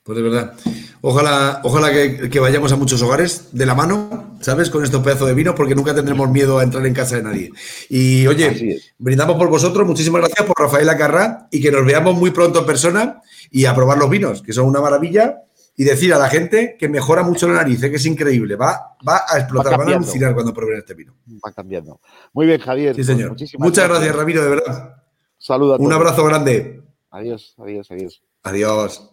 Pues 0.02 0.16
de 0.16 0.22
verdad. 0.22 0.54
Ojalá, 1.02 1.60
ojalá 1.62 1.90
que, 1.92 2.40
vayamos 2.40 2.72
a 2.72 2.76
muchos 2.76 3.00
hogares 3.02 3.50
de 3.52 3.66
la 3.66 3.74
mano, 3.74 4.36
¿sabes? 4.40 4.70
Con 4.70 4.82
estos 4.82 5.02
pedazos 5.02 5.28
de 5.28 5.34
vino, 5.34 5.54
porque 5.54 5.74
nunca 5.74 5.94
tendremos 5.94 6.28
miedo 6.30 6.58
a 6.58 6.62
entrar 6.62 6.84
en 6.86 6.94
casa 6.94 7.16
de 7.16 7.22
nadie. 7.22 7.50
Y 7.88 8.26
oye, 8.26 8.80
brindamos 8.98 9.36
por 9.36 9.48
vosotros. 9.48 9.86
Muchísimas 9.86 10.22
gracias 10.22 10.46
por 10.46 10.58
Rafael 10.58 10.88
Acarrá 10.88 11.48
y 11.50 11.60
que 11.60 11.70
nos 11.70 11.84
veamos 11.84 12.16
muy 12.16 12.30
pronto 12.30 12.60
en 12.60 12.66
persona 12.66 13.20
y 13.50 13.66
a 13.66 13.74
probar 13.74 13.98
los 13.98 14.10
vinos, 14.10 14.42
que 14.42 14.52
son 14.52 14.66
una 14.66 14.80
maravilla 14.80 15.42
y 15.76 15.84
decir 15.84 16.12
a 16.12 16.18
la 16.18 16.28
gente 16.28 16.76
que 16.78 16.88
mejora 16.88 17.22
mucho 17.22 17.48
la 17.48 17.54
nariz, 17.54 17.82
¿eh? 17.82 17.90
que 17.90 17.96
es 17.96 18.06
increíble. 18.06 18.56
Va, 18.56 18.96
va 19.06 19.22
a 19.28 19.38
explotar, 19.38 19.78
va, 19.78 19.84
a 19.84 19.96
alucinar 19.96 20.34
cuando 20.34 20.52
prueben 20.52 20.78
este 20.78 20.94
vino. 20.94 21.16
Va 21.44 21.52
cambiando. 21.52 22.00
Muy 22.32 22.46
bien, 22.46 22.60
Javier. 22.60 22.94
Sí, 22.94 23.04
señor. 23.04 23.36
Muchas 23.58 23.88
gracias, 23.88 24.14
Ramiro, 24.14 24.42
de 24.42 24.50
verdad. 24.50 24.96
Saludos. 25.38 25.78
Un 25.80 25.92
abrazo 25.92 26.24
grande. 26.24 26.82
Adiós, 27.10 27.54
adiós, 27.58 27.90
adiós. 27.90 28.22
Adiós. 28.42 29.10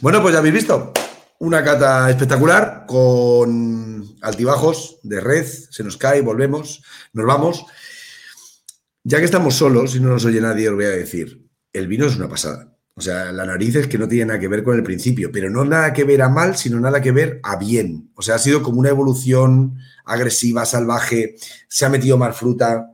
Bueno, 0.00 0.22
pues 0.22 0.32
ya 0.32 0.38
habéis 0.38 0.54
visto. 0.54 0.92
una 1.38 1.62
cata 1.62 2.08
espectacular 2.08 2.84
con 2.86 4.16
altibajos 4.22 4.98
de 5.02 5.20
red, 5.20 5.44
se 5.44 5.84
nos 5.84 5.96
cae, 5.96 6.22
volvemos, 6.22 6.82
nos 7.12 7.26
vamos. 7.26 7.66
Ya 9.02 9.18
que 9.18 9.26
estamos 9.26 9.54
solos 9.54 9.94
y 9.94 10.00
no 10.00 10.08
nos 10.08 10.24
oye 10.24 10.40
nadie, 10.40 10.68
os 10.68 10.74
voy 10.74 10.86
a 10.86 10.90
decir, 10.90 11.46
el 11.72 11.88
vino 11.88 12.06
es 12.06 12.16
una 12.16 12.28
pasada. 12.28 12.73
O 12.96 13.00
sea, 13.00 13.32
la 13.32 13.44
nariz 13.44 13.74
es 13.74 13.88
que 13.88 13.98
no 13.98 14.06
tiene 14.06 14.26
nada 14.26 14.38
que 14.38 14.46
ver 14.46 14.62
con 14.62 14.76
el 14.76 14.84
principio, 14.84 15.32
pero 15.32 15.50
no 15.50 15.64
nada 15.64 15.92
que 15.92 16.04
ver 16.04 16.22
a 16.22 16.28
mal, 16.28 16.56
sino 16.56 16.78
nada 16.78 17.00
que 17.00 17.10
ver 17.10 17.40
a 17.42 17.56
bien. 17.56 18.12
O 18.14 18.22
sea, 18.22 18.36
ha 18.36 18.38
sido 18.38 18.62
como 18.62 18.78
una 18.78 18.90
evolución 18.90 19.78
agresiva, 20.04 20.64
salvaje, 20.64 21.34
se 21.68 21.84
ha 21.84 21.88
metido 21.88 22.16
más 22.16 22.36
fruta. 22.36 22.92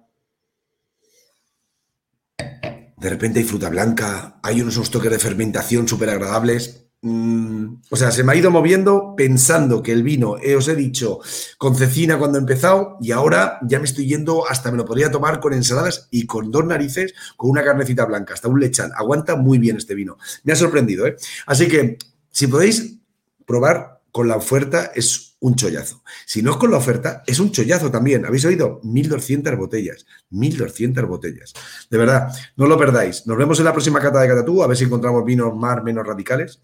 De 2.39 3.11
repente 3.11 3.41
hay 3.41 3.45
fruta 3.45 3.69
blanca, 3.69 4.41
hay 4.43 4.63
unos 4.63 4.91
toques 4.91 5.11
de 5.11 5.19
fermentación 5.19 5.87
súper 5.87 6.09
agradables. 6.11 6.90
Mm, 7.03 7.77
o 7.89 7.97
sea, 7.97 8.11
se 8.11 8.23
me 8.23 8.33
ha 8.33 8.37
ido 8.37 8.51
moviendo 8.51 9.15
pensando 9.17 9.83
que 9.83 9.93
el 9.93 10.03
vino, 10.03 10.37
eh, 10.37 10.55
os 10.55 10.69
he 10.69 10.77
dicho, 10.77 11.21
con 11.57 11.75
cecina 11.75 12.19
cuando 12.19 12.37
he 12.37 12.43
empezado 12.43 12.99
y 13.01 13.13
ahora 13.13 13.59
ya 13.63 13.79
me 13.79 13.87
estoy 13.87 14.07
yendo 14.07 14.47
hasta 14.47 14.71
me 14.71 14.77
lo 14.77 14.85
podría 14.85 15.11
tomar 15.11 15.41
con 15.41 15.55
ensaladas 15.55 16.09
y 16.11 16.27
con 16.27 16.51
dos 16.51 16.67
narices, 16.67 17.15
con 17.37 17.51
una 17.51 17.65
carnecita 17.65 18.05
blanca, 18.05 18.35
hasta 18.35 18.49
un 18.49 18.61
lechal. 18.61 18.93
Aguanta 18.95 19.37
muy 19.37 19.59
bien 19.59 19.79
este 19.79 19.95
vino. 19.95 20.19
Me 20.45 20.53
ha 20.53 20.57
sorprendido, 20.57 21.07
¿eh? 21.07 21.17
Así 21.47 21.69
que, 21.69 21.97
si 22.31 22.47
podéis 22.49 22.99
probar 23.47 24.03
con 24.13 24.29
la 24.29 24.37
oferta, 24.37 24.93
es 24.95 25.37
un 25.41 25.55
chollazo. 25.57 26.03
Si 26.27 26.43
no 26.43 26.51
es 26.51 26.57
con 26.59 26.71
la 26.71 26.77
oferta, 26.77 27.23
es 27.27 27.41
un 27.41 27.51
chollazo 27.51 27.91
también. 27.91 28.27
¿Habéis 28.27 28.45
oído? 28.45 28.81
1.200 28.83 29.57
botellas. 29.57 30.05
1.200 30.31 31.07
botellas. 31.07 31.55
De 31.89 31.97
verdad, 31.97 32.29
no 32.57 32.67
lo 32.67 32.77
perdáis. 32.77 33.27
Nos 33.27 33.39
vemos 33.39 33.59
en 33.59 33.65
la 33.65 33.73
próxima 33.73 34.01
cata 34.01 34.21
de 34.21 34.29
Catatú, 34.29 34.63
a 34.63 34.67
ver 34.67 34.77
si 34.77 34.85
encontramos 34.85 35.25
vinos 35.25 35.55
más 35.57 35.83
menos 35.83 36.07
radicales. 36.07 36.61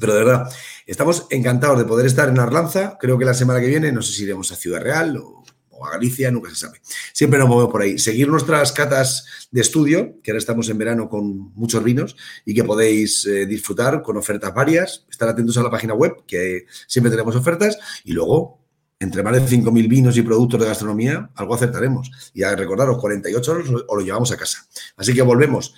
Pero 0.00 0.14
de 0.14 0.24
verdad, 0.24 0.52
estamos 0.86 1.26
encantados 1.30 1.78
de 1.78 1.84
poder 1.84 2.06
estar 2.06 2.28
en 2.28 2.38
Arlanza. 2.38 2.96
Creo 3.00 3.18
que 3.18 3.24
la 3.24 3.34
semana 3.34 3.60
que 3.60 3.66
viene, 3.66 3.92
no 3.92 4.02
sé 4.02 4.12
si 4.12 4.24
iremos 4.24 4.50
a 4.52 4.56
Ciudad 4.56 4.80
Real 4.80 5.16
o, 5.16 5.42
a 5.84 5.90
Galicia, 5.90 6.30
nunca 6.30 6.50
se 6.50 6.56
sabe. 6.56 6.80
Siempre 7.12 7.38
nos 7.38 7.48
movemos 7.48 7.72
por 7.72 7.82
ahí. 7.82 7.98
Seguir 7.98 8.28
nuestras 8.28 8.72
catas 8.72 9.48
de 9.50 9.60
estudio, 9.60 10.20
que 10.22 10.30
ahora 10.30 10.38
estamos 10.38 10.68
en 10.68 10.78
verano 10.78 11.08
con 11.08 11.52
muchos 11.54 11.82
vinos 11.82 12.16
y 12.44 12.54
que 12.54 12.64
podéis 12.64 13.26
eh, 13.26 13.46
disfrutar 13.46 14.02
con 14.02 14.16
ofertas 14.16 14.54
varias. 14.54 15.06
Estar 15.10 15.28
atentos 15.28 15.56
a 15.58 15.62
la 15.62 15.70
página 15.70 15.94
web, 15.94 16.24
que 16.26 16.66
siempre 16.86 17.10
tenemos 17.10 17.34
ofertas. 17.34 17.78
Y 18.04 18.12
luego, 18.12 18.60
entre 19.00 19.22
más 19.22 19.32
de 19.34 19.40
5.000 19.40 19.88
vinos 19.88 20.16
y 20.16 20.22
productos 20.22 20.60
de 20.60 20.66
gastronomía, 20.66 21.30
algo 21.34 21.54
acertaremos. 21.54 22.10
Y 22.32 22.44
a 22.44 22.54
recordaros, 22.54 22.98
48 22.98 23.52
horas 23.52 23.66
o 23.88 23.96
lo 23.96 24.02
llevamos 24.02 24.30
a 24.30 24.36
casa. 24.36 24.64
Así 24.96 25.12
que 25.12 25.22
volvemos. 25.22 25.74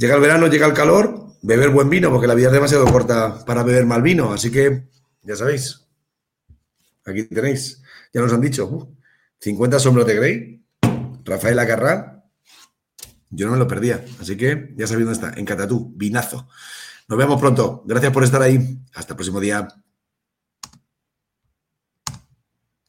Llega 0.00 0.14
el 0.14 0.22
verano, 0.22 0.46
llega 0.46 0.66
el 0.66 0.72
calor, 0.72 1.36
beber 1.42 1.68
buen 1.68 1.90
vino, 1.90 2.10
porque 2.10 2.26
la 2.26 2.32
vida 2.34 2.46
es 2.46 2.54
demasiado 2.54 2.86
corta 2.86 3.44
para 3.44 3.62
beber 3.62 3.84
mal 3.84 4.00
vino. 4.00 4.32
Así 4.32 4.50
que, 4.50 4.88
ya 5.20 5.36
sabéis, 5.36 5.86
aquí 7.04 7.24
tenéis, 7.24 7.82
ya 8.10 8.22
nos 8.22 8.32
han 8.32 8.40
dicho, 8.40 8.94
50 9.40 9.78
sombros 9.78 10.06
de 10.06 10.14
Grey, 10.14 10.64
Rafael 11.22 11.58
Acarrá, 11.58 12.24
yo 13.28 13.44
no 13.44 13.52
me 13.52 13.58
lo 13.58 13.68
perdía. 13.68 14.02
Así 14.18 14.38
que 14.38 14.72
ya 14.74 14.86
sabéis 14.86 15.06
dónde 15.06 15.26
está, 15.26 15.38
en 15.38 15.44
Catatú, 15.44 15.92
vinazo. 15.94 16.48
Nos 17.06 17.18
vemos 17.18 17.38
pronto. 17.38 17.82
Gracias 17.84 18.10
por 18.10 18.24
estar 18.24 18.40
ahí. 18.40 18.80
Hasta 18.94 19.12
el 19.12 19.16
próximo 19.16 19.38
día. 19.38 19.68